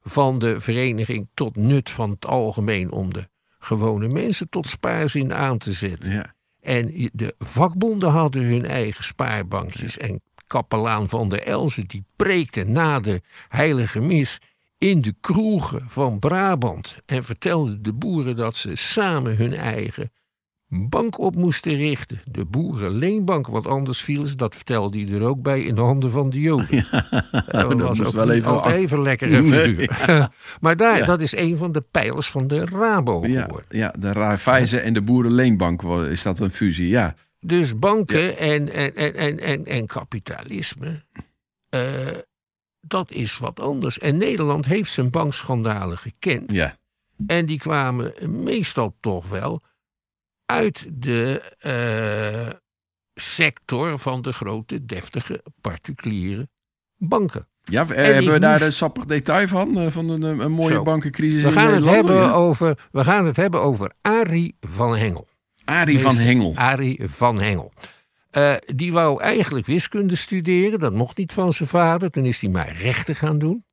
van 0.00 0.38
de 0.38 0.60
vereniging 0.60 1.28
tot 1.34 1.56
nut 1.56 1.90
van 1.90 2.10
het 2.10 2.26
algemeen 2.26 2.90
om 2.90 3.12
de 3.12 3.28
gewone 3.58 4.08
mensen 4.08 4.48
tot 4.48 4.66
spaarzin 4.66 5.34
aan 5.34 5.58
te 5.58 5.72
zetten. 5.72 6.12
ja. 6.12 6.36
En 6.60 7.10
de 7.12 7.34
vakbonden 7.38 8.10
hadden 8.10 8.42
hun 8.42 8.64
eigen 8.64 9.04
spaarbankjes. 9.04 9.98
En 9.98 10.22
kapelaan 10.46 11.08
van 11.08 11.28
der 11.28 11.42
Elzen 11.42 11.84
die 11.84 12.04
preekte 12.16 12.64
na 12.64 13.00
de 13.00 13.22
heilige 13.48 14.00
mis 14.00 14.38
in 14.78 15.00
de 15.00 15.14
kroegen 15.20 15.82
van 15.88 16.18
Brabant. 16.18 16.98
En 17.06 17.24
vertelde 17.24 17.80
de 17.80 17.92
boeren 17.92 18.36
dat 18.36 18.56
ze 18.56 18.76
samen 18.76 19.36
hun 19.36 19.54
eigen 19.54 20.10
bank 20.70 21.18
op 21.18 21.34
moesten 21.36 21.74
richten. 21.76 22.20
De 22.30 22.44
boerenleenbank, 22.44 23.46
want 23.46 23.66
anders 23.66 24.00
vielen 24.00 24.26
ze, 24.26 24.36
dat 24.36 24.54
vertelde 24.54 24.98
hij 25.04 25.14
er 25.14 25.22
ook 25.26 25.42
bij, 25.42 25.60
in 25.60 25.74
de 25.74 25.80
handen 25.80 26.10
van 26.10 26.30
de 26.30 26.40
Joden. 26.40 26.86
dat 26.90 27.78
dat 27.78 27.80
was 27.80 28.02
ook 28.02 28.12
wel 28.12 28.30
even 28.30 28.64
even 28.72 29.02
lekkere 29.02 29.40
Nee, 29.40 29.62
figuur. 29.76 30.30
maar 30.60 30.76
daar, 30.76 30.98
Ja. 30.98 31.04
dat 31.04 31.20
is 31.20 31.36
een 31.36 31.56
van 31.56 31.72
de 31.72 31.80
pijlers 31.80 32.30
van 32.30 32.46
de 32.46 32.64
Rabo 32.64 33.26
Ja, 33.26 33.42
geworden. 33.42 33.78
ja, 33.78 33.94
de 33.98 34.12
Raiffeisen 34.12 34.82
en 34.82 34.92
de 34.94 35.02
Boerenleenbank 35.02 35.82
is 35.82 36.22
dat 36.22 36.38
een 36.38 36.50
fusie, 36.50 36.88
ja. 36.88 37.14
Dus 37.40 37.78
banken 37.78 38.38
en, 38.38 38.72
en, 38.72 38.94
en, 38.96 39.14
en, 39.16 39.38
en, 39.40 39.64
en 39.66 39.86
kapitalisme, 39.86 41.02
eh, 41.68 41.80
dat 42.80 43.10
is 43.10 43.38
wat 43.38 43.60
anders. 43.60 43.98
En 43.98 44.16
Nederland 44.16 44.66
heeft 44.66 44.90
zijn 44.92 45.10
bankschandalen 45.10 45.98
gekend. 45.98 46.52
Ja, 46.52 46.76
En 47.26 47.46
die 47.46 47.58
kwamen 47.58 48.14
meestal 48.42 48.96
toch 49.00 49.28
wel 49.28 49.60
uit 50.46 50.86
de 50.92 51.42
eh, 51.58 52.54
sector 53.14 53.98
van 53.98 54.22
de 54.22 54.32
grote, 54.32 54.84
deftige, 54.84 55.42
particuliere 55.60 56.48
banken. 56.96 57.48
Ja, 57.64 57.82
eh, 57.88 58.06
En 58.08 58.14
hebben 58.14 58.32
we 58.32 58.38
daar 58.38 58.52
moest- 58.52 58.64
een 58.64 58.72
sappig 58.72 59.04
detail 59.04 59.48
van? 59.48 59.78
eh, 59.78 59.90
van 59.90 60.08
een, 60.08 60.22
een 60.22 60.52
mooie 60.52 60.72
Zo. 60.74 60.82
bankencrisis 60.82 61.42
We 61.42 61.48
in 61.48 61.54
gaan, 61.54 61.64
het 61.64 61.72
Nederland? 61.84 62.08
hebben 62.08 62.26
Ja. 62.26 62.32
over, 62.32 62.78
we 62.92 63.04
gaan 63.04 63.26
het 63.26 63.36
hebben 63.36 63.62
over 63.62 63.92
Arie 64.00 64.56
van 64.60 64.96
Hengel. 64.96 65.28
Arie 65.64 66.00
van 66.00 66.16
Hengel. 66.18 66.52
Arie 66.56 67.00
van 67.10 67.40
Hengel. 67.40 67.72
Eh, 68.38 68.54
die 68.74 68.92
wou 68.92 69.20
eigenlijk 69.22 69.66
wiskunde 69.66 70.16
studeren. 70.16 70.78
Dat 70.78 70.92
mocht 70.92 71.16
niet 71.16 71.32
van 71.32 71.52
zijn 71.52 71.68
vader. 71.68 72.10
Toen 72.10 72.24
is 72.24 72.40
hij 72.40 72.50
maar 72.50 72.72
rechten 72.72 73.14
gaan 73.14 73.38
doen. 73.38 73.64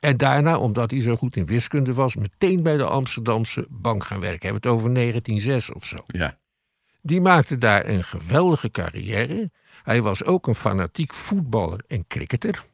En 0.00 0.16
daarna, 0.16 0.58
omdat 0.58 0.90
hij 0.90 1.00
zo 1.00 1.16
goed 1.16 1.36
in 1.36 1.46
wiskunde 1.46 1.94
was, 1.94 2.16
meteen 2.16 2.62
bij 2.62 2.76
de 2.76 2.84
Amsterdamse 2.84 3.66
bank 3.68 4.04
gaan 4.04 4.20
werken. 4.20 4.48
Hebben 4.48 4.62
we 4.62 4.68
het 4.68 4.78
over 4.78 4.94
1906 4.94 5.72
of 5.72 5.84
zo. 5.84 5.96
Ja. 6.06 6.38
Die 7.02 7.20
maakte 7.20 7.58
daar 7.58 7.88
een 7.88 8.04
geweldige 8.04 8.70
carrière. 8.70 9.50
Hij 9.82 10.02
was 10.02 10.24
ook 10.24 10.46
een 10.46 10.54
fanatiek 10.54 11.12
voetballer 11.12 11.84
en 11.86 12.06
cricketer. 12.06 12.64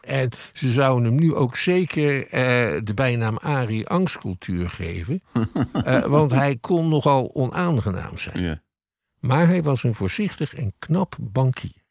En 0.00 0.30
ze 0.52 0.70
zouden 0.70 1.04
hem 1.04 1.20
nu 1.20 1.34
ook 1.34 1.56
zeker 1.56 2.26
eh, 2.26 2.80
de 2.84 2.94
bijnaam 2.94 3.36
Arie 3.36 3.88
Angstcultuur 3.88 4.70
geven. 4.70 5.20
Eh, 5.72 6.04
want 6.04 6.30
hij 6.30 6.56
kon 6.56 6.88
nogal 6.88 7.34
onaangenaam 7.34 8.18
zijn. 8.18 8.42
ja. 8.42 8.62
Maar 9.20 9.46
hij 9.46 9.62
was 9.62 9.82
een 9.82 9.94
voorzichtig 9.94 10.54
en 10.54 10.72
knap 10.78 11.16
bankier. 11.20 11.86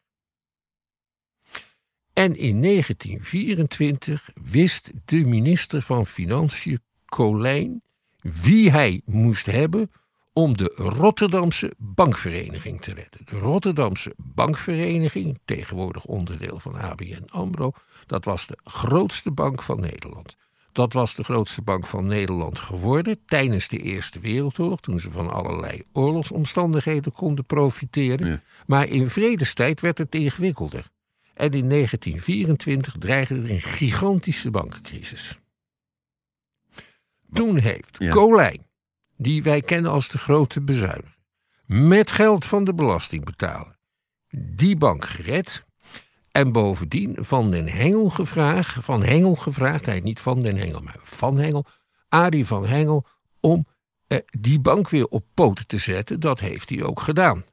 En 2.12 2.36
in 2.36 2.62
1924 2.62 4.30
wist 4.34 4.90
de 5.04 5.24
minister 5.24 5.82
van 5.82 6.06
Financiën, 6.06 6.80
Colijn, 7.04 7.82
wie 8.20 8.70
hij 8.70 9.02
moest 9.04 9.46
hebben 9.46 9.90
om 10.32 10.56
de 10.56 10.72
Rotterdamse 10.76 11.72
Bankvereniging 11.76 12.80
te 12.80 12.94
redden. 12.94 13.20
De 13.24 13.38
Rotterdamse 13.38 14.14
Bankvereniging, 14.16 15.38
tegenwoordig 15.44 16.04
onderdeel 16.04 16.58
van 16.58 16.74
ABN 16.74 17.24
AMRO, 17.26 17.72
dat 18.06 18.24
was 18.24 18.46
de 18.46 18.58
grootste 18.64 19.30
bank 19.30 19.62
van 19.62 19.80
Nederland. 19.80 20.36
Dat 20.78 20.92
was 20.92 21.14
de 21.14 21.24
grootste 21.24 21.62
bank 21.62 21.86
van 21.86 22.06
Nederland 22.06 22.58
geworden 22.58 23.18
tijdens 23.26 23.68
de 23.68 23.78
Eerste 23.78 24.20
Wereldoorlog, 24.20 24.80
toen 24.80 25.00
ze 25.00 25.10
van 25.10 25.30
allerlei 25.30 25.82
oorlogsomstandigheden 25.92 27.12
konden 27.12 27.44
profiteren. 27.44 28.26
Ja. 28.28 28.40
Maar 28.66 28.88
in 28.88 29.10
vredestijd 29.10 29.80
werd 29.80 29.98
het 29.98 30.14
ingewikkelder. 30.14 30.90
En 31.34 31.52
in 31.52 31.68
1924 31.68 32.94
dreigde 32.98 33.34
er 33.34 33.50
een 33.50 33.60
gigantische 33.60 34.50
bankencrisis. 34.50 35.38
Toen 37.32 37.56
heeft 37.56 37.96
Ja. 37.98 38.10
Colijn, 38.10 38.66
die 39.16 39.42
wij 39.42 39.60
kennen 39.60 39.90
als 39.90 40.08
de 40.08 40.18
grote 40.18 40.60
bezuiniger, 40.60 41.16
met 41.66 42.10
geld 42.10 42.44
van 42.44 42.64
de 42.64 42.74
belastingbetaler, 42.74 43.78
die 44.30 44.76
bank 44.76 45.04
gered. 45.04 45.64
En 46.38 46.52
bovendien 46.52 47.16
van 47.18 47.50
den 47.50 47.68
Hengel 47.68 48.08
gevraagd, 48.10 48.84
van 48.84 49.02
Hengel 49.02 49.34
gevraagd, 49.34 49.86
hij 49.86 50.00
niet 50.00 50.20
van 50.20 50.42
den 50.42 50.56
Hengel, 50.56 50.80
maar 50.80 50.96
van 51.02 51.38
Hengel, 51.38 51.64
Arie 52.08 52.46
van 52.46 52.66
Hengel, 52.66 53.06
om 53.40 53.66
eh, 54.06 54.18
die 54.40 54.60
bank 54.60 54.88
weer 54.88 55.06
op 55.06 55.24
poten 55.34 55.66
te 55.66 55.78
zetten. 55.78 56.20
Dat 56.20 56.40
heeft 56.40 56.68
hij 56.70 56.82
ook 56.82 57.00
gedaan. 57.00 57.44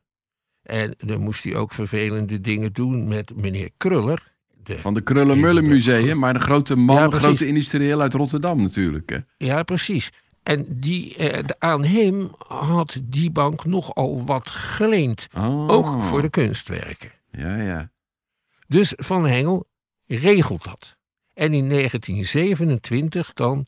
En 0.62 0.95
dan 0.98 1.21
moest 1.21 1.43
hij 1.43 1.56
ook 1.56 1.71
vervelende 1.74 2.41
dingen 2.41 2.74
doen 2.74 3.08
met 3.08 3.36
meneer 3.36 3.69
Kruller. 3.78 4.34
De, 4.63 4.78
Van 4.80 4.93
de 4.93 5.02
Krullenmullen 5.02 5.67
Museum, 5.67 6.19
maar 6.19 6.34
de 6.34 6.39
grote 6.39 6.76
man, 6.76 6.95
Ja, 6.95 7.10
grote 7.10 7.48
industrieel 7.48 8.02
uit 8.02 8.13
Rotterdam 8.13 8.62
natuurlijk. 8.62 9.10
hè. 9.10 9.17
Ja, 9.45 9.63
precies. 9.63 10.10
En 10.43 10.65
die, 10.69 11.15
eh, 11.15 11.43
de- 11.45 11.60
aan 11.60 11.84
hem 11.84 12.30
had 12.48 13.02
die 13.04 13.32
bank 13.32 13.65
nogal 13.65 14.26
wat 14.26 14.50
geleend. 14.50 15.28
Oh. 15.38 15.69
Ook 15.69 16.04
voor 16.04 16.21
de 16.21 16.30
kunstwerken. 16.30 17.10
Ja, 17.32 17.56
ja. 17.62 17.93
Dus 18.67 18.93
Van 18.97 19.25
Hengel 19.25 19.67
regelt 20.06 20.63
dat. 20.63 20.97
En 21.34 21.54
in 21.54 21.69
1927 21.69 23.34
dan 23.34 23.67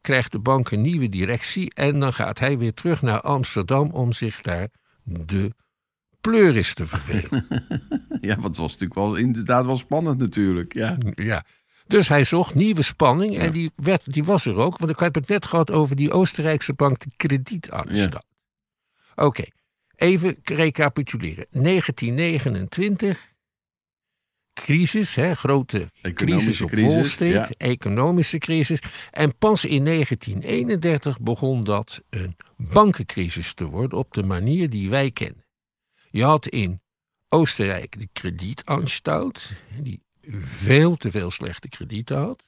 krijgt 0.00 0.32
de 0.32 0.38
bank 0.38 0.70
een 0.70 0.80
nieuwe 0.80 1.08
directie... 1.08 1.74
en 1.74 2.00
dan 2.00 2.12
gaat 2.12 2.38
hij 2.38 2.58
weer 2.58 2.74
terug 2.74 3.02
naar 3.02 3.20
Amsterdam 3.20 3.90
om 3.90 4.12
zich 4.12 4.40
daar 4.40 4.68
de 5.02 5.52
pleuris 6.20 6.74
te 6.74 6.86
vervelen. 6.86 7.46
Ja, 8.20 8.34
want 8.34 8.46
het 8.46 8.56
was 8.56 8.72
natuurlijk 8.72 9.00
wel 9.00 9.14
inderdaad 9.14 9.64
wel 9.64 9.76
spannend 9.76 10.18
natuurlijk. 10.18 10.74
Ja. 10.74 10.98
ja. 11.14 11.44
Dus 11.86 12.08
hij 12.08 12.24
zocht 12.24 12.54
nieuwe 12.54 12.82
spanning 12.82 13.38
en 13.38 13.52
die, 13.52 13.70
werd, 13.76 14.12
die 14.12 14.24
was 14.24 14.46
er 14.46 14.56
ook. 14.56 14.78
Want 14.78 14.90
ik 14.90 14.98
heb 14.98 15.14
het 15.14 15.28
net 15.28 15.46
gehad 15.46 15.70
over 15.70 15.96
die 15.96 16.12
Oostenrijkse 16.12 16.72
bank, 16.74 17.00
de 17.00 17.10
Kredietanstalt. 17.16 18.26
Oké, 19.14 19.44
even 19.96 20.36
recapituleren. 20.42 21.46
1929, 21.50 23.32
crisis, 24.66 25.14
hè, 25.14 25.34
grote 25.34 25.90
crisis 26.14 26.60
op 26.60 26.68
crisis, 26.70 26.92
Wall 26.94 27.04
Street, 27.04 27.32
ja. 27.32 27.48
economische 27.56 28.38
crisis. 28.38 28.78
En 29.10 29.36
pas 29.38 29.64
in 29.64 29.84
1931 29.84 31.20
begon 31.20 31.64
dat 31.64 32.02
een 32.10 32.36
bankencrisis 32.56 33.54
te 33.54 33.64
worden 33.64 33.98
op 33.98 34.12
de 34.12 34.22
manier 34.22 34.70
die 34.70 34.90
wij 34.90 35.10
kennen. 35.10 35.44
Je 36.10 36.24
had 36.24 36.46
in 36.46 36.80
Oostenrijk 37.28 37.98
de 37.98 38.08
Kredietanstalt, 38.12 39.52
die 39.80 40.02
veel 40.40 40.96
te 40.96 41.10
veel 41.10 41.30
slechte 41.30 41.68
kredieten 41.68 42.16
had. 42.18 42.42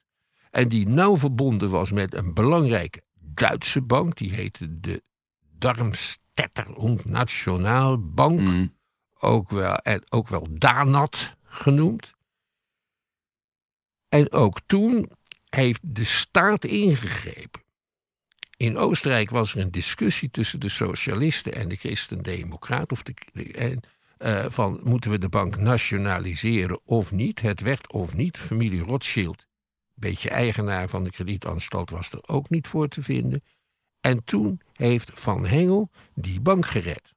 En 0.50 0.68
die 0.68 0.88
nauw 0.88 1.16
verbonden 1.16 1.70
was 1.70 1.92
met 1.92 2.14
een 2.14 2.35
belangrijke 2.35 3.00
Duitse 3.20 3.83
bank, 3.83 4.16
die 4.16 4.33
heette 4.33 4.81
de 4.81 5.02
Darmstädter 5.59 6.74
und 6.76 7.04
Nationalbank, 7.04 8.40
Mm. 8.40 8.74
ook 9.20 9.50
wel, 9.50 9.74
en 9.76 10.02
ook 10.09 10.28
wel 10.28 10.46
DANAT 10.50 11.37
genoemd. 11.48 12.14
En 14.08 14.32
ook 14.32 14.61
toen 14.66 15.11
heeft 15.48 15.80
de 15.82 16.04
staat 16.04 16.64
ingegrepen. 16.64 17.62
In 18.56 18.76
Oostenrijk 18.76 19.30
was 19.30 19.54
er 19.54 19.61
een 19.61 19.70
discussie 19.70 20.30
tussen 20.30 20.61
de 20.61 20.68
socialisten 20.68 21.54
en 21.54 21.68
de 21.68 21.76
christendemocraten. 21.76 22.90
Of 22.90 23.02
de, 23.02 23.14
en, 23.52 23.80
eh, 24.18 24.44
van 24.48 24.80
moeten 24.84 25.11
we 25.11 25.18
de 25.18 25.28
bank 25.28 25.56
nationaliseren 25.56 26.80
of 26.84 27.12
niet? 27.12 27.40
Het 27.40 27.61
werd 27.61 27.92
of 27.92 28.14
niet. 28.14 28.37
Familie 28.37 28.80
Rothschild, 28.80 29.46
beetje 29.94 30.30
eigenaar 30.30 30.88
van 30.88 31.04
de 31.04 31.11
kredietanstalt, 31.11 31.90
was 31.90 32.12
er 32.12 32.28
ook 32.28 32.50
niet 32.50 32.66
voor 32.66 32.88
te 32.88 33.02
vinden. 33.02 33.42
En 34.00 34.24
toen 34.24 34.61
heeft 34.72 35.11
Van 35.14 35.46
Hengel 35.46 35.90
die 36.14 36.40
bank 36.40 36.66
gered. 36.66 37.14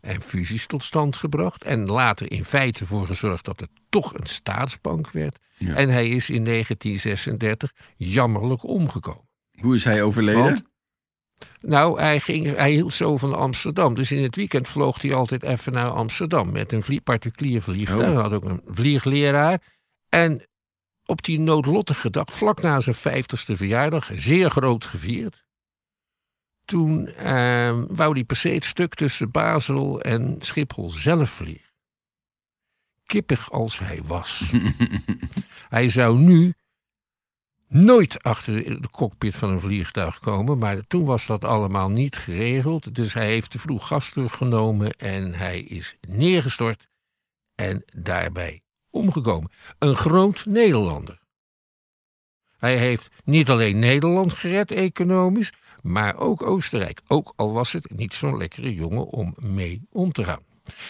En 0.00 0.22
fusies 0.22 0.66
tot 0.66 0.84
stand 0.84 1.16
gebracht. 1.16 1.64
En 1.64 1.86
later 1.86 2.30
in 2.32 2.44
feite 2.44 2.86
voor 2.86 3.06
gezorgd 3.06 3.44
dat 3.44 3.60
het 3.60 3.70
toch 3.88 4.14
een 4.14 4.26
staatsbank 4.26 5.10
werd. 5.10 5.38
Ja. 5.56 5.74
En 5.74 5.88
hij 5.88 6.08
is 6.08 6.30
in 6.30 6.44
1936 6.44 7.72
jammerlijk 7.96 8.62
omgekomen. 8.64 9.28
Hoe 9.60 9.74
is 9.74 9.84
hij 9.84 10.02
overleden? 10.02 10.42
Want- 10.42 10.62
Nou, 11.60 12.00
hij, 12.00 12.20
ging, 12.20 12.56
hij 12.56 12.70
hield 12.70 12.92
zo 12.92 13.16
van 13.16 13.34
Amsterdam. 13.34 13.94
Dus 13.94 14.12
in 14.12 14.22
het 14.22 14.36
weekend 14.36 14.68
vloog 14.68 15.02
hij 15.02 15.14
altijd 15.14 15.42
even 15.42 15.72
naar 15.72 15.90
Amsterdam. 15.90 16.52
Met 16.52 16.72
een 16.72 16.82
vlie, 16.82 17.00
particulier 17.00 17.62
vliegtuig. 17.62 18.00
Oh. 18.00 18.06
Hij 18.14 18.22
had 18.22 18.32
ook 18.32 18.44
een 18.44 18.62
vliegleraar. 18.66 19.62
En 20.08 20.42
op 21.04 21.22
die 21.24 21.38
noodlottige 21.38 22.10
dag, 22.10 22.32
vlak 22.32 22.62
na 22.62 22.80
zijn 22.80 22.94
vijftigste 22.96 23.56
verjaardag, 23.56 24.10
zeer 24.14 24.50
groot 24.50 24.84
gevierd. 24.84 25.44
Toen 26.70 27.06
eh, 27.06 27.82
wou 27.88 28.12
hij 28.12 28.24
per 28.24 28.36
se 28.36 28.48
het 28.48 28.64
stuk 28.64 28.94
tussen 28.94 29.30
Basel 29.30 30.00
en 30.00 30.36
Schiphol 30.38 30.90
zelf 30.90 31.30
vliegen. 31.30 31.70
Kippig 33.06 33.50
als 33.52 33.78
hij 33.78 34.02
was. 34.04 34.52
hij 35.76 35.88
zou 35.88 36.18
nu 36.18 36.54
nooit 37.68 38.22
achter 38.22 38.80
de 38.82 38.90
cockpit 38.90 39.36
van 39.36 39.50
een 39.50 39.60
vliegtuig 39.60 40.18
komen. 40.18 40.58
Maar 40.58 40.86
toen 40.86 41.04
was 41.04 41.26
dat 41.26 41.44
allemaal 41.44 41.90
niet 41.90 42.16
geregeld. 42.16 42.94
Dus 42.94 43.14
hij 43.14 43.26
heeft 43.26 43.50
te 43.50 43.58
vroeg 43.58 43.86
gas 43.86 44.10
teruggenomen 44.10 44.92
en 44.92 45.34
hij 45.34 45.60
is 45.60 45.96
neergestort 46.08 46.88
en 47.54 47.84
daarbij 47.94 48.62
omgekomen. 48.90 49.50
Een 49.78 49.96
groot 49.96 50.44
Nederlander. 50.44 51.19
Hij 52.60 52.76
heeft 52.76 53.08
niet 53.24 53.50
alleen 53.50 53.78
Nederland 53.78 54.32
gered 54.32 54.70
economisch, 54.70 55.52
maar 55.82 56.16
ook 56.16 56.42
Oostenrijk. 56.42 57.00
Ook 57.06 57.32
al 57.36 57.52
was 57.52 57.72
het 57.72 57.90
niet 57.96 58.14
zo'n 58.14 58.36
lekkere 58.36 58.74
jongen 58.74 59.06
om 59.06 59.34
mee 59.38 59.82
om 59.92 60.12
te 60.12 60.24
gaan. 60.24 60.40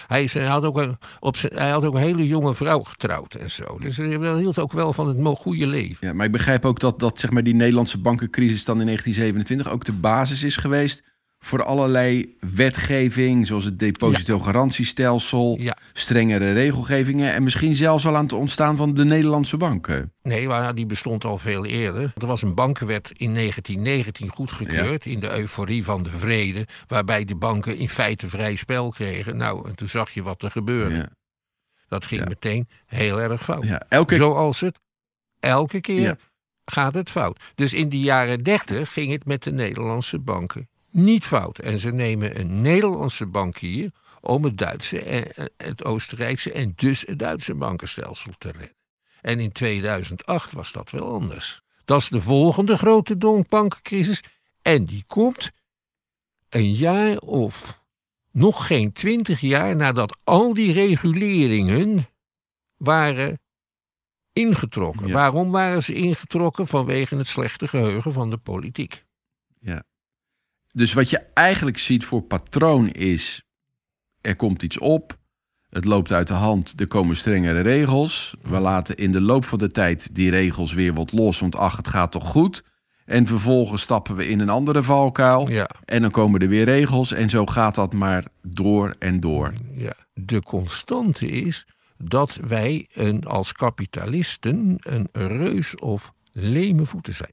Hij, 0.07 0.29
hij, 0.33 0.47
had 0.47 0.65
ook 0.65 0.77
een, 0.77 0.99
op 1.21 1.37
hij 1.41 1.71
had 1.71 1.85
ook 1.85 1.95
een 1.95 2.01
hele 2.01 2.27
jonge 2.27 2.55
vrouw 2.55 2.83
getrouwd 2.83 3.35
en 3.35 3.51
zo. 3.51 3.79
Dus 3.79 3.97
hij 3.97 4.37
hield 4.39 4.59
ook 4.59 4.73
wel 4.73 4.93
van 4.93 5.09
het 5.09 5.39
goede 5.39 5.67
leven. 5.67 6.07
Ja, 6.07 6.13
maar 6.13 6.27
ik 6.27 6.33
begrijp 6.33 6.65
ook 6.65 6.81
dat, 6.81 6.99
dat 6.99 7.19
zeg 7.19 7.31
maar, 7.31 7.43
die 7.43 7.55
Nederlandse 7.55 7.99
bankencrisis 7.99 8.65
dan 8.65 8.81
in 8.81 8.87
1927 8.87 9.73
ook 9.73 9.85
de 9.85 9.93
basis 9.93 10.43
is 10.43 10.57
geweest 10.57 11.03
voor 11.45 11.65
allerlei 11.65 12.37
wetgeving, 12.55 13.47
zoals 13.47 13.65
het 13.65 13.79
depositogarantiestelsel, 13.79 15.57
Ja. 15.59 15.77
strengere 15.93 16.53
regelgevingen 16.53 17.33
en 17.33 17.43
misschien 17.43 17.75
zelfs 17.75 18.07
al 18.07 18.17
aan 18.17 18.23
het 18.23 18.33
ontstaan 18.33 18.77
van 18.77 18.95
de 18.95 19.05
Nederlandse 19.05 19.57
banken. 19.57 20.13
Nee, 20.23 20.47
maar 20.49 20.75
die 20.75 20.87
bestond 20.87 21.25
al 21.25 21.39
veel 21.39 21.65
eerder. 21.67 22.13
Er 22.17 22.27
was 22.27 22.43
een 22.43 22.55
bankenwet 22.55 23.11
in 23.17 23.35
1919 23.35 24.29
goedgekeurd 24.29 25.07
in 25.07 25.21
de 25.21 25.39
euforie 25.39 25.85
van 25.85 26.03
de 26.03 26.11
vrede, 26.11 26.67
waarbij 26.87 27.25
de 27.25 27.37
banken 27.37 27.77
in 27.77 27.89
feite 27.89 28.29
vrij 28.29 28.57
spel 28.57 28.91
kregen. 28.91 29.37
Nou, 29.37 29.69
en 29.69 29.75
toen 29.75 29.89
zag 29.89 30.11
je 30.11 30.23
wat 30.23 30.43
er 30.43 30.51
gebeurde. 30.51 31.09
Dat 31.89 32.07
ging 32.07 32.29
meteen 32.29 32.69
heel 32.87 33.21
erg 33.21 33.43
fout. 33.43 33.65
Ja, 33.65 33.83
elke 33.89 34.15
Zoals 34.15 34.61
het 34.61 34.79
elke 35.41 35.81
keer 35.81 36.19
gaat 36.65 36.95
het 36.95 37.11
fout. 37.11 37.41
Dus 37.55 37.75
in 37.75 37.89
de 37.89 38.01
jaren 38.01 38.43
30 38.43 38.93
ging 38.93 39.13
het 39.13 39.25
met 39.27 39.43
de 39.43 39.53
Nederlandse 39.53 40.19
banken 40.19 40.69
niet 40.91 41.25
fout. 41.25 41.59
En 41.59 41.79
ze 41.79 41.93
nemen 41.93 42.41
een 42.41 42.61
Nederlandse 42.61 43.27
bankier 43.27 43.91
om 44.21 44.45
het 44.45 44.59
Duitse, 44.59 45.01
en 45.01 45.51
het 45.57 45.85
Oostenrijkse 45.85 46.53
en 46.53 46.73
dus 46.77 47.01
het 47.07 47.19
Duitse 47.19 47.55
bankenstelsel 47.55 48.33
te 48.39 48.51
redden. 48.51 48.77
En 49.21 49.39
in 49.39 49.53
2008 49.53 50.53
was 50.53 50.73
dat 50.73 50.91
wel 50.91 51.13
anders. 51.13 51.61
Dat 51.85 52.01
is 52.01 52.09
de 52.09 52.21
volgende 52.21 52.77
grote 52.77 53.17
bankencrisis. 53.49 54.23
En 54.63 54.85
die 54.85 55.05
komt 55.07 55.51
een 56.49 56.73
jaar 56.73 57.17
of 57.17 57.81
nog 58.31 58.67
geen 58.67 58.93
twintig 58.93 59.41
jaar 59.41 59.77
nadat 59.77 60.19
al 60.25 60.55
die 60.55 60.73
reguleringen 60.73 62.09
waren 62.77 63.41
ingetrokken. 64.33 65.07
Ja. 65.07 65.13
Waarom 65.13 65.51
waren 65.51 65.83
ze 65.83 65.95
ingetrokken? 65.95 66.67
Vanwege 66.67 67.17
het 67.17 67.27
slechte 67.27 67.69
geheugen 67.69 68.13
van 68.13 68.31
de 68.31 68.37
politiek. 68.37 69.05
Dus 70.73 70.93
wat 70.93 71.11
je 71.11 71.19
eigenlijk 71.35 71.79
ziet 71.79 72.05
voor 72.05 72.23
patroon 72.23 72.89
is: 72.89 73.43
er 74.21 74.37
komt 74.37 74.63
iets 74.63 74.79
op, 74.79 75.19
het 75.69 75.85
loopt 75.85 76.13
uit 76.13 76.29
de 76.29 76.35
hand, 76.35 76.81
er 76.81 76.87
komen 76.87 77.17
strengere 77.17 77.61
regels. 77.61 78.35
We 78.43 78.59
laten 78.59 78.97
in 78.97 79.13
de 79.13 79.21
loop 79.21 79.45
van 79.45 79.59
de 79.59 79.71
tijd 79.71 80.15
die 80.15 80.31
regels 80.31 80.73
weer 80.73 80.95
wat 80.95 81.13
los, 81.13 81.39
want 81.41 81.57
ach, 81.57 81.77
het 81.77 81.89
gaat 81.89 82.13
toch 82.13 82.29
goed. 82.29 82.63
En 83.05 83.27
vervolgens 83.27 83.83
stappen 83.83 84.17
we 84.17 84.29
in 84.29 84.41
een 84.41 84.49
andere 84.49 84.83
valkuil. 84.83 85.51
Ja, 85.51 85.71
En 85.85 86.03
dan 86.03 86.11
komen 86.11 86.41
er 86.41 86.49
weer 86.49 86.65
regels. 86.65 87.13
En 87.13 87.31
zo 87.31 87.47
gaat 87.47 87.75
dat 87.75 87.93
maar 87.93 88.25
door 88.43 88.95
en 88.99 89.21
door. 89.21 89.53
ja. 89.73 89.95
De 90.15 90.43
constante 90.43 91.27
is 91.27 91.67
dat 91.97 92.35
wij 92.35 92.87
een, 92.93 93.25
als 93.25 93.53
kapitalisten 93.53 94.77
een 94.79 95.09
reus 95.13 95.77
of 95.77 96.11
leme 96.33 96.85
voeten 96.85 97.15
zijn. 97.15 97.33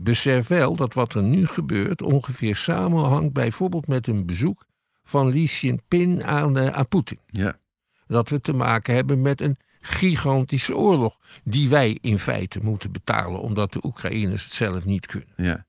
Besef 0.00 0.46
wel 0.48 0.76
dat 0.76 0.94
wat 0.94 1.14
er 1.14 1.22
nu 1.22 1.46
gebeurt 1.46 2.02
ongeveer 2.02 2.56
samenhangt 2.56 3.32
bijvoorbeeld 3.32 3.86
met 3.86 4.06
een 4.06 4.26
bezoek 4.26 4.64
van 5.02 5.30
Xi 5.30 5.66
Jinping 5.66 6.22
aan, 6.24 6.56
eh, 6.58 6.68
aan 6.68 6.88
Poetin. 6.88 7.18
Ja, 7.26 7.58
dat 8.06 8.28
we 8.28 8.40
te 8.40 8.52
maken 8.52 8.94
hebben 8.94 9.20
met 9.22 9.40
een 9.40 9.56
gigantische 9.80 10.76
oorlog. 10.76 11.18
Die 11.44 11.68
wij 11.68 11.98
in 12.00 12.18
feite 12.18 12.58
moeten 12.62 12.92
betalen, 12.92 13.40
omdat 13.40 13.72
de 13.72 13.78
Oekraïners 13.84 14.44
het 14.44 14.52
zelf 14.52 14.84
niet 14.84 15.06
kunnen. 15.06 15.28
ja. 15.36 15.66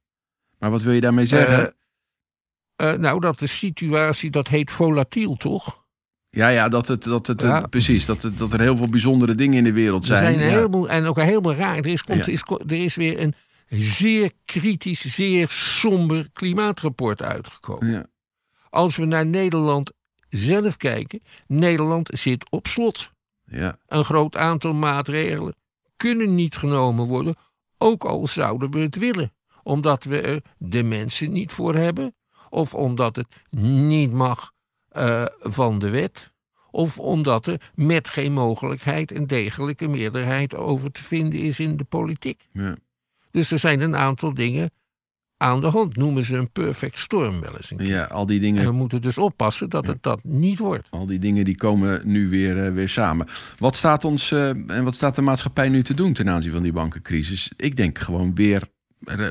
Maar 0.60 0.72
wat 0.72 0.82
wil 0.82 0.94
je 0.94 1.02
daarmee 1.02 1.26
zeggen? 1.26 1.74
Eh, 2.76 2.92
eh, 2.94 3.00
nou, 3.00 3.20
dat 3.20 3.40
de 3.40 3.48
situatie, 3.48 4.30
dat 4.32 4.48
heet 4.48 4.72
volatiel, 4.72 5.36
toch? 5.36 5.84
ja, 6.30 6.48
ja, 6.50 6.70
dat 6.70 6.88
het, 6.88 7.04
dat 7.04 7.28
het 7.28 7.42
Ja. 7.42 7.62
precies. 7.62 8.06
Dat, 8.06 8.22
het, 8.22 8.38
dat 8.38 8.54
er 8.54 8.60
heel 8.60 8.78
veel 8.78 8.90
bijzondere 8.90 9.36
dingen 9.36 9.58
in 9.58 9.64
de 9.64 9.74
wereld 9.74 10.02
Er 10.02 10.08
zijn. 10.08 10.24
zijn 10.24 10.40
een 10.40 10.46
ja. 10.50 10.56
heleboel, 10.56 10.90
en 10.90 11.06
ook 11.06 11.18
een 11.18 11.26
heleboel 11.26 11.54
raar. 11.56 11.78
Er 11.78 11.88
is, 11.88 12.04
komt, 12.04 12.26
Ja. 12.26 12.32
is, 12.32 12.44
er 12.68 12.72
is 12.84 12.96
weer 12.96 13.20
een 13.22 13.34
zeer 13.70 14.32
kritisch, 14.46 15.16
zeer 15.16 15.50
somber 15.50 16.30
klimaatrapport 16.34 17.22
uitgekomen. 17.22 17.92
Ja. 17.92 18.06
Als 18.70 18.96
we 18.96 19.06
naar 19.06 19.26
Nederland 19.26 19.92
zelf 20.30 20.78
kijken, 20.78 21.22
Nederland 21.48 22.10
zit 22.14 22.50
op 22.50 22.68
slot. 22.68 23.12
Ja. 23.46 23.78
Een 23.88 24.04
groot 24.04 24.36
aantal 24.36 24.74
maatregelen 24.74 25.56
kunnen 25.96 26.36
niet 26.36 26.56
genomen 26.56 27.06
worden, 27.06 27.36
ook 27.78 28.04
al 28.04 28.28
zouden 28.28 28.72
we 28.72 28.80
het 28.80 28.96
willen. 28.96 29.34
Omdat 29.64 30.04
we 30.04 30.22
er 30.22 30.42
de 30.58 30.84
mensen 30.84 31.32
niet 31.32 31.52
voor 31.52 31.76
hebben, 31.76 32.16
of 32.50 32.74
omdat 32.74 33.16
het 33.16 33.28
niet 33.50 34.12
mag 34.12 34.52
eh, 34.90 35.26
van 35.40 35.80
de 35.80 35.90
wet, 35.90 36.32
of 36.72 36.98
omdat 37.00 37.48
er 37.48 37.72
met 37.76 38.08
geen 38.08 38.34
mogelijkheid 38.34 39.12
een 39.12 39.28
degelijke 39.28 39.88
meerderheid 39.88 40.56
over 40.56 40.92
te 40.92 41.04
vinden 41.04 41.40
is 41.40 41.60
in 41.60 41.78
de 41.78 41.84
politiek. 41.84 42.48
Ja. 42.52 42.76
Dus 43.32 43.52
er 43.52 43.60
zijn 43.60 43.82
een 43.82 43.96
aantal 43.96 44.34
dingen 44.34 44.70
aan 45.38 45.62
de 45.62 45.68
hand. 45.68 45.96
Noemen 45.96 46.24
ze 46.24 46.38
een 46.38 46.52
perfect 46.52 46.98
storm 46.98 47.42
wel 47.42 47.56
eens 47.56 47.72
een 47.72 47.86
ja, 47.86 48.04
al 48.04 48.26
die 48.26 48.38
En 48.38 48.42
dingen 48.42 48.64
we 48.64 48.72
moeten 48.72 49.02
dus 49.02 49.18
oppassen 49.18 49.70
dat 49.70 49.88
het 49.88 50.04
dat 50.04 50.24
niet 50.24 50.60
wordt. 50.60 50.88
Al 50.90 51.06
die 51.06 51.20
dingen 51.20 51.46
die 51.46 51.58
komen 51.58 52.02
nu 52.04 52.30
weer, 52.30 52.66
eh, 52.66 52.72
weer 52.72 52.90
samen. 52.90 53.28
Wat 53.58 53.76
staat, 53.76 54.06
ons, 54.06 54.32
eh, 54.32 54.50
en 54.50 54.84
wat 54.84 54.96
staat 54.96 55.16
de 55.16 55.22
maatschappij 55.22 55.70
nu 55.70 55.84
te 55.84 55.94
doen 55.94 56.14
ten 56.14 56.30
aanzien 56.30 56.52
van 56.52 56.64
die 56.64 56.74
bankencrisis? 56.74 57.52
Ik 57.56 57.76
denk 57.76 57.98
gewoon 57.98 58.36
weer 58.36 58.62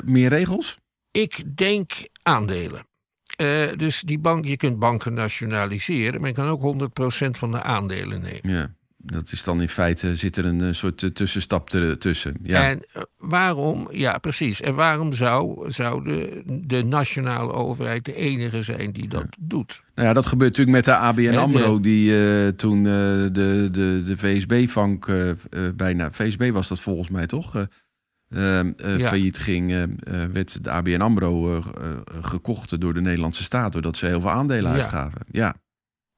meer 0.04 0.28
regels. 0.28 0.78
Ik 1.10 1.56
denk 1.56 1.92
aandelen. 2.22 2.86
Eh, 3.36 3.46
dus 3.76 4.00
die 4.00 4.18
bank, 4.18 4.44
je 4.44 4.56
kunt 4.56 4.78
banken 4.78 5.14
nationaliseren, 5.14 6.20
maar 6.20 6.28
je 6.28 6.34
kan 6.34 6.48
ook 6.48 6.60
100% 6.60 7.36
van 7.36 7.50
de 7.50 7.62
aandelen 7.62 8.20
nemen. 8.20 8.50
Ja, 8.50 8.74
dat 9.12 9.32
is 9.32 9.44
dan 9.44 9.60
in 9.60 9.68
feite, 9.68 10.16
zit 10.16 10.36
er 10.36 10.44
een 10.44 10.60
eh, 10.60 10.72
soort 10.72 11.02
eh, 11.02 11.10
tussenstap 11.10 11.70
tussen. 11.98 12.36
Ja, 12.42 12.68
En 12.68 12.82
eh, 12.92 13.02
waarom, 13.18 13.88
ja 13.90 14.18
precies, 14.18 14.60
en 14.60 14.74
waarom 14.74 15.12
zou, 15.12 15.70
zou 15.70 16.04
de, 16.04 16.42
de 16.66 16.84
nationale 16.84 17.52
overheid 17.52 18.04
de 18.04 18.14
enige 18.14 18.62
zijn 18.62 18.92
die 18.92 19.08
dat 19.08 19.26
doet? 19.38 19.82
nou 19.94 20.08
ja, 20.08 20.14
dat 20.14 20.26
gebeurt 20.26 20.50
natuurlijk 20.56 20.76
met 20.76 20.84
de 20.84 21.00
ABN 21.00 21.36
AMRO... 21.36 21.80
die 21.80 22.54
toen 22.54 22.82
de, 22.82 23.28
de, 23.32 23.68
de 24.06 24.16
VSB-bank 24.16 25.10
bijna... 25.76 26.12
VSB 26.12 26.50
was 26.50 26.68
dat 26.68 26.80
volgens 26.80 27.08
mij 27.08 27.26
toch? 27.26 27.66
eh, 28.28 28.60
eh, 28.60 28.68
eh, 28.76 28.98
Ja. 28.98 29.08
failliet 29.08 29.38
ging, 29.38 29.96
werd 30.32 30.64
de 30.64 30.70
ABN 30.70 31.00
AMRO 31.00 31.62
gekocht 32.20 32.80
door 32.80 32.94
de 32.94 33.00
Nederlandse 33.00 33.42
staat... 33.42 33.72
doordat 33.72 33.96
ze 33.96 34.06
heel 34.06 34.20
veel 34.20 34.30
aandelen 34.30 34.72
uitgaven. 34.72 35.20
Ja, 35.30 35.54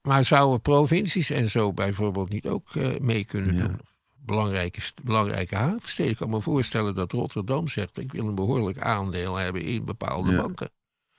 Maar 0.02 0.24
zouden 0.24 0.60
provincies 0.60 1.30
en 1.30 1.48
zo 1.50 1.72
bijvoorbeeld 1.72 2.28
niet 2.28 2.46
ook 2.46 2.74
eh, 2.74 2.88
mee 3.02 3.24
kunnen 3.24 3.54
Ja. 3.54 3.62
doen? 3.62 3.78
Belangrijke, 4.24 4.80
belangrijke 5.02 5.56
havensteden. 5.56 6.10
Ik 6.12 6.16
kan 6.18 6.30
me 6.30 6.40
voorstellen 6.40 6.94
dat 6.94 7.12
Rotterdam 7.12 7.68
zegt: 7.68 7.98
ik 7.98 8.12
wil 8.12 8.26
een 8.28 8.34
behoorlijk 8.34 8.78
aandeel 8.78 9.36
hebben 9.36 9.62
in 9.62 9.84
bepaalde 9.84 10.30
Ja. 10.30 10.36
banken. 10.42 10.70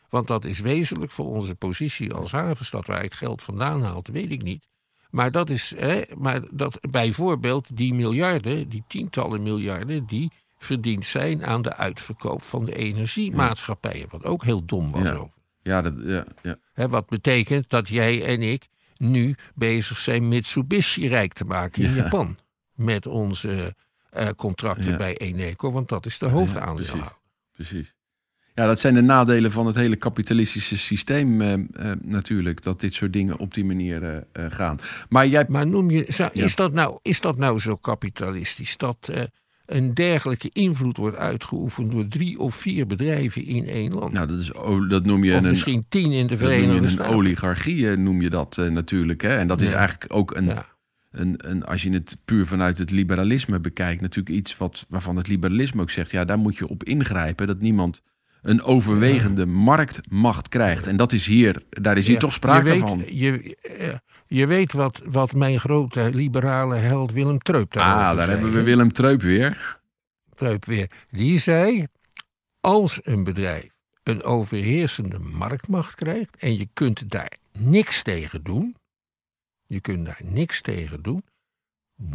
Want 0.09 0.27
dat 0.27 0.45
is 0.45 0.59
wezenlijk 0.59 1.11
voor 1.11 1.25
onze 1.25 1.55
positie 1.55 2.13
als 2.13 2.31
havenstad. 2.31 2.87
Waar 2.87 3.01
het 3.03 3.13
geld 3.13 3.43
vandaan 3.43 3.83
haalt, 3.83 4.07
weet 4.07 4.31
ik 4.31 4.43
niet. 4.43 4.67
Maar 5.09 5.31
dat 5.31 5.49
is, 5.49 5.73
hè, 5.77 6.01
maar 6.17 6.41
dat 6.51 6.77
bijvoorbeeld 6.91 7.77
die 7.77 7.93
miljarden, 7.93 8.69
die 8.69 8.83
tientallen 8.87 9.43
miljarden, 9.43 10.05
die 10.05 10.31
verdiend 10.57 11.05
zijn 11.05 11.45
aan 11.45 11.61
de 11.61 11.75
uitverkoop 11.75 12.41
van 12.41 12.65
de 12.65 12.75
energiemaatschappijen. 12.75 14.07
Wat 14.09 14.25
ook 14.25 14.43
heel 14.43 14.65
dom 14.65 14.91
was 14.91 15.01
Ja. 15.03 15.13
over. 15.13 15.40
Ja, 15.61 15.81
dat, 15.81 15.93
ja, 16.03 16.25
ja. 16.75 16.87
Wat 16.87 17.07
betekent 17.09 17.69
dat 17.69 17.87
jij 17.89 18.25
en 18.25 18.41
ik 18.41 18.67
nu 18.97 19.35
bezig 19.55 19.97
zijn 19.97 20.27
Mitsubishi 20.27 21.07
rijk 21.07 21.33
te 21.33 21.45
maken 21.45 21.83
in 21.83 21.89
Ja. 21.89 21.95
Japan. 22.03 22.37
Met 22.73 23.05
onze 23.07 23.75
eh, 24.09 24.27
contracten 24.35 24.91
Ja. 24.91 24.97
bij 24.97 25.17
Eneco, 25.17 25.71
want 25.71 25.89
dat 25.89 26.05
is 26.05 26.17
de 26.17 26.25
hoofdaandeelhouder. 26.27 27.17
precies. 27.51 27.93
Ja, 28.53 28.65
dat 28.67 28.79
zijn 28.79 28.93
de 28.93 29.01
nadelen 29.01 29.51
van 29.51 29.65
het 29.65 29.75
hele 29.75 29.95
kapitalistische 29.95 30.77
systeem 30.77 31.41
eh, 31.41 31.53
eh, 31.53 31.59
natuurlijk. 32.01 32.63
Dat 32.63 32.79
dit 32.79 32.93
soort 32.93 33.13
dingen 33.13 33.37
op 33.37 33.53
die 33.53 33.65
manier 33.65 34.25
gaan. 34.33 34.79
Maar 35.09 35.27
jij... 35.27 35.45
maar 35.47 35.67
noem 35.67 35.89
je, 35.89 36.05
Ja. 36.07 36.31
is, 36.33 36.55
dat 36.55 36.73
nou, 36.73 36.99
is 37.01 37.21
dat 37.21 37.37
nou 37.37 37.59
zo 37.59 37.75
kapitalistisch? 37.75 38.77
Dat 38.77 39.11
een 39.71 39.93
dergelijke 39.93 40.49
invloed 40.53 40.97
wordt 40.97 41.17
uitgeoefend 41.17 41.91
door 41.91 42.07
drie 42.07 42.39
of 42.39 42.55
vier 42.55 42.87
bedrijven 42.87 43.45
in 43.45 43.67
één 43.67 43.93
land? 43.93 44.13
Nou, 44.13 44.27
dat, 44.27 44.39
is, 44.39 44.51
dat 44.89 45.05
noem 45.05 45.23
je 45.23 45.35
of 45.35 45.43
een, 45.43 45.49
misschien 45.49 45.85
tien 45.89 46.11
in 46.11 46.27
de 46.27 46.37
Verenigde 46.37 46.81
een 46.81 46.87
Staten. 46.87 47.13
oligarchie, 47.15 47.89
eh, 47.89 47.97
noem 47.97 48.21
je 48.21 48.29
dat 48.29 48.57
eh, 48.57 48.67
natuurlijk. 48.69 49.21
Hè? 49.21 49.35
En 49.37 49.47
dat 49.47 49.61
is 49.61 49.69
Ja. 49.69 49.75
eigenlijk 49.75 50.13
ook 50.13 50.35
een, 50.35 50.45
Ja. 50.45 50.65
een, 51.11 51.35
een, 51.49 51.65
als 51.65 51.83
je 51.83 51.89
het 51.91 52.17
puur 52.25 52.45
vanuit 52.45 52.77
het 52.77 52.91
liberalisme 52.91 53.59
bekijkt, 53.59 54.01
natuurlijk 54.01 54.35
iets 54.35 54.57
wat, 54.57 54.85
waarvan 54.89 55.15
het 55.15 55.27
liberalisme 55.27 55.81
ook 55.81 55.89
zegt, 55.89 56.11
ja, 56.11 56.25
daar 56.25 56.37
moet 56.39 56.57
je 56.57 56.67
op 56.67 56.83
ingrijpen, 56.83 57.47
dat 57.47 57.59
niemand 57.59 58.01
een 58.41 58.63
overwegende 58.63 59.45
marktmacht 59.45 60.47
krijgt. 60.49 60.87
En 60.87 60.97
dat 60.97 61.11
is 61.11 61.25
hier, 61.25 61.63
daar 61.69 61.97
is 61.97 62.07
hier 62.07 62.19
toch 62.19 62.33
sprake 62.33 62.63
je 62.67 62.69
weet, 62.69 62.89
van. 62.89 63.03
Je, 63.07 63.57
eh, 63.61 63.95
je 64.27 64.47
weet 64.47 64.73
wat, 64.73 65.01
wat 65.05 65.33
mijn 65.33 65.59
grote 65.59 66.09
liberale 66.13 66.75
held 66.75 67.11
Willem 67.11 67.39
Treup 67.39 67.73
daarover 67.73 68.07
Ah, 68.07 68.15
daar 68.15 68.25
zei, 68.25 68.35
hebben 68.37 68.53
we? 68.53 68.63
Willem 68.63 68.91
Treup 68.91 69.21
weer. 69.21 69.79
Treup 70.35 70.65
weer. 70.65 70.91
Die 71.09 71.39
zei, 71.39 71.85
als 72.59 72.99
een 73.03 73.23
bedrijf 73.23 73.79
een 74.03 74.23
overheersende 74.23 75.19
marktmacht 75.19 75.95
krijgt 75.95 76.35
en 76.37 76.57
je 76.57 76.67
kunt 76.73 77.09
daar 77.11 77.37
niks 77.51 78.01
tegen 78.01 78.43
doen, 78.43 78.75
je 79.67 79.79
kunt 79.81 80.05
daar 80.05 80.21
niks 80.23 80.61
tegen 80.61 81.01
doen, 81.01 81.23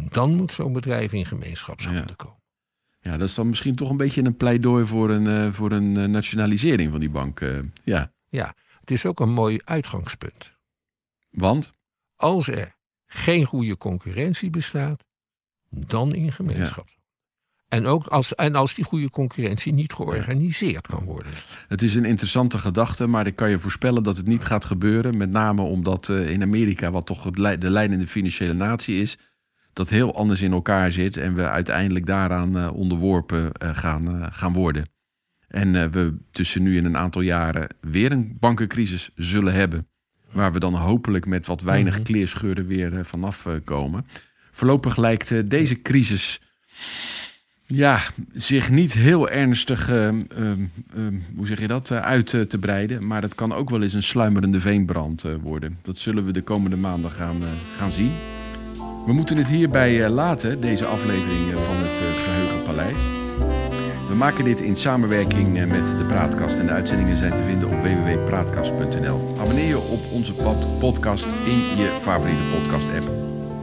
dan 0.09 0.35
moet 0.35 0.51
zo'n 0.51 0.73
bedrijf 0.73 1.13
in 1.13 1.25
gemeenschapshanden 1.25 2.05
Ja. 2.07 2.15
komen. 2.15 2.36
Ja, 3.07 3.17
dat 3.17 3.27
is 3.27 3.35
dan 3.35 3.49
misschien 3.49 3.75
toch 3.75 3.89
een 3.89 3.97
beetje 3.97 4.23
een 4.23 4.37
pleidooi 4.37 4.85
voor 4.85 5.09
een, 5.09 5.27
eh, 5.27 5.53
voor 5.53 5.71
een 5.71 5.97
eh, 5.97 6.05
nationalisering 6.05 6.91
van 6.91 6.99
die 6.99 7.09
bank. 7.09 7.39
eh, 7.41 7.59
ja, 7.83 8.11
Ja, 8.29 8.55
Het 8.79 8.91
is 8.91 9.05
ook 9.05 9.19
een 9.19 9.33
mooi 9.33 9.59
uitgangspunt. 9.63 10.53
Want? 11.29 11.73
Als 12.15 12.47
er 12.47 12.75
geen 13.05 13.45
goede 13.45 13.77
concurrentie 13.77 14.49
bestaat, 14.49 15.03
dan 15.69 16.13
in 16.13 16.31
gemeenschap. 16.31 16.87
En 17.67 17.85
ook 17.85 18.07
als, 18.07 18.35
en 18.35 18.55
als 18.55 18.73
die 18.73 18.85
goede 18.85 19.09
concurrentie 19.09 19.73
niet 19.73 19.93
georganiseerd 19.93 20.87
kan 20.87 21.03
worden. 21.03 21.31
Het 21.67 21.81
is 21.81 21.95
een 21.95 22.05
interessante 22.05 22.57
gedachte, 22.57 23.07
maar 23.07 23.27
ik 23.27 23.35
kan 23.35 23.49
je 23.49 23.59
voorspellen 23.59 24.03
dat 24.03 24.17
het 24.17 24.27
niet 24.27 24.45
gaat 24.45 24.65
gebeuren. 24.65 25.17
Met 25.17 25.31
name 25.31 25.61
omdat 25.61 26.07
uh, 26.07 26.29
in 26.29 26.41
Amerika, 26.41 26.91
wat 26.91 27.05
toch 27.05 27.31
de 27.31 27.69
leidende 27.69 28.07
financiële 28.07 28.53
natie 28.53 29.01
is, 29.01 29.17
dat 29.77 29.89
heel 29.89 30.15
anders 30.15 30.41
in 30.41 30.51
elkaar 30.51 30.91
zit 30.91 31.17
en 31.17 31.35
we 31.35 31.49
uiteindelijk 31.49 32.05
daaraan 32.05 32.57
uh, 32.57 32.73
onderworpen 32.73 33.51
uh, 33.63 33.77
gaan, 33.77 34.33
gaan 34.33 34.53
worden. 34.53 34.89
En 35.47 35.91
we 35.91 36.17
tussen 36.31 36.63
nu 36.63 36.77
en 36.77 36.85
een 36.85 36.97
aantal 36.97 37.21
jaren 37.21 37.67
weer 37.81 38.11
een 38.11 38.37
bankencrisis 38.39 39.09
zullen 39.15 39.53
hebben. 39.53 39.87
Waar 40.31 40.53
we 40.53 40.59
dan 40.59 40.73
hopelijk 40.73 41.25
met 41.25 41.45
wat 41.45 41.61
weinig 41.61 41.95
-hmm. 41.95 42.03
kleerscheuren 42.03 42.67
weer 42.67 43.05
vanaf 43.05 43.47
komen. 43.63 44.05
Voorlopig 44.51 44.97
lijkt 44.97 45.49
deze 45.49 45.81
crisis 45.81 46.41
ja, 47.67 48.01
zich 48.33 48.69
niet 48.69 48.93
heel 48.93 49.29
ernstig, 49.29 49.89
uh, 49.89 50.07
uh, 50.07 50.11
uh, 50.11 51.21
hoe 51.35 51.47
zeg 51.47 51.59
je 51.59 51.67
dat, 51.67 51.91
eh, 51.91 51.99
uit 51.99 52.27
te 52.27 52.57
breiden. 52.59 53.07
Maar 53.07 53.21
dat 53.21 53.35
kan 53.35 53.53
ook 53.53 53.69
wel 53.69 53.81
eens 53.81 53.93
een 53.93 54.03
sluimerende 54.03 54.59
veenbrand 54.59 55.23
eh, 55.23 55.33
worden. 55.41 55.79
Dat 55.81 55.97
zullen 55.97 56.25
we 56.25 56.31
de 56.31 56.41
komende 56.41 56.75
maanden 56.75 57.11
gaan, 57.11 57.41
eh, 57.41 57.47
gaan 57.77 57.91
zien. 57.91 58.11
We 59.07 59.13
moeten 59.13 59.37
het 59.37 59.47
hierbij 59.47 60.09
laten, 60.09 60.61
deze 60.61 60.85
aflevering 60.85 61.51
van 61.65 61.75
het 61.75 61.99
Geheugenpaleis. 62.23 62.97
We 64.07 64.15
maken 64.15 64.43
dit 64.43 64.61
in 64.61 64.75
samenwerking 64.75 65.67
met 65.67 65.87
de 65.97 66.05
Praatkast. 66.07 66.57
En 66.57 66.65
de 66.65 66.71
uitzendingen 66.71 67.17
zijn 67.17 67.31
te 67.31 67.43
vinden 67.45 67.69
op 67.69 67.81
www.praatkast.nl. 67.81 69.35
Abonneer 69.39 69.67
je 69.67 69.77
op 69.77 69.99
onze 70.11 70.33
podcast 70.79 71.25
in 71.45 71.59
je 71.81 71.97
favoriete 72.01 72.43
podcast-app. 72.53 73.07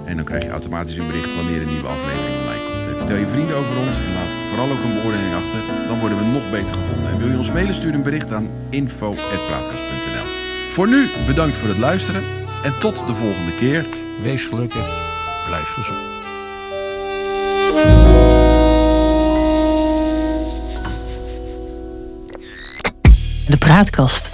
En 0.04 0.16
dan 0.16 0.24
krijg 0.24 0.42
je 0.42 0.50
automatisch 0.50 0.96
een 0.96 1.06
bericht 1.06 1.34
wanneer 1.34 1.60
een 1.62 1.72
nieuwe 1.72 1.88
aflevering 1.88 2.36
online 2.40 2.64
komt. 2.66 2.96
Vertel 2.96 3.16
je 3.16 3.26
vrienden 3.26 3.56
over 3.56 3.76
ons 3.78 3.96
en 4.06 4.12
laat 4.18 4.34
vooral 4.48 4.70
ook 4.70 4.82
een 4.84 4.96
beoordeling 4.98 5.34
achter. 5.34 5.60
Dan 5.88 5.98
worden 6.00 6.18
we 6.18 6.24
nog 6.24 6.50
beter 6.50 6.74
gevonden. 6.74 7.10
En 7.10 7.18
wil 7.18 7.30
je 7.30 7.38
ons 7.38 7.52
mailen, 7.52 7.74
stuur 7.74 7.94
een 7.94 8.08
bericht 8.08 8.32
aan 8.32 8.48
info.praatkast.nl 8.68 10.28
Voor 10.70 10.88
nu 10.88 11.00
bedankt 11.26 11.56
voor 11.56 11.68
het 11.68 11.84
luisteren 11.88 12.22
en 12.64 12.78
tot 12.78 12.96
de 13.06 13.14
volgende 13.14 13.54
keer. 13.54 13.84
Wees 14.22 14.44
gelukkig, 14.44 15.13
blijf 15.54 15.70
gezond. 15.70 15.98
De 23.48 23.56
Praatkast. 23.58 24.33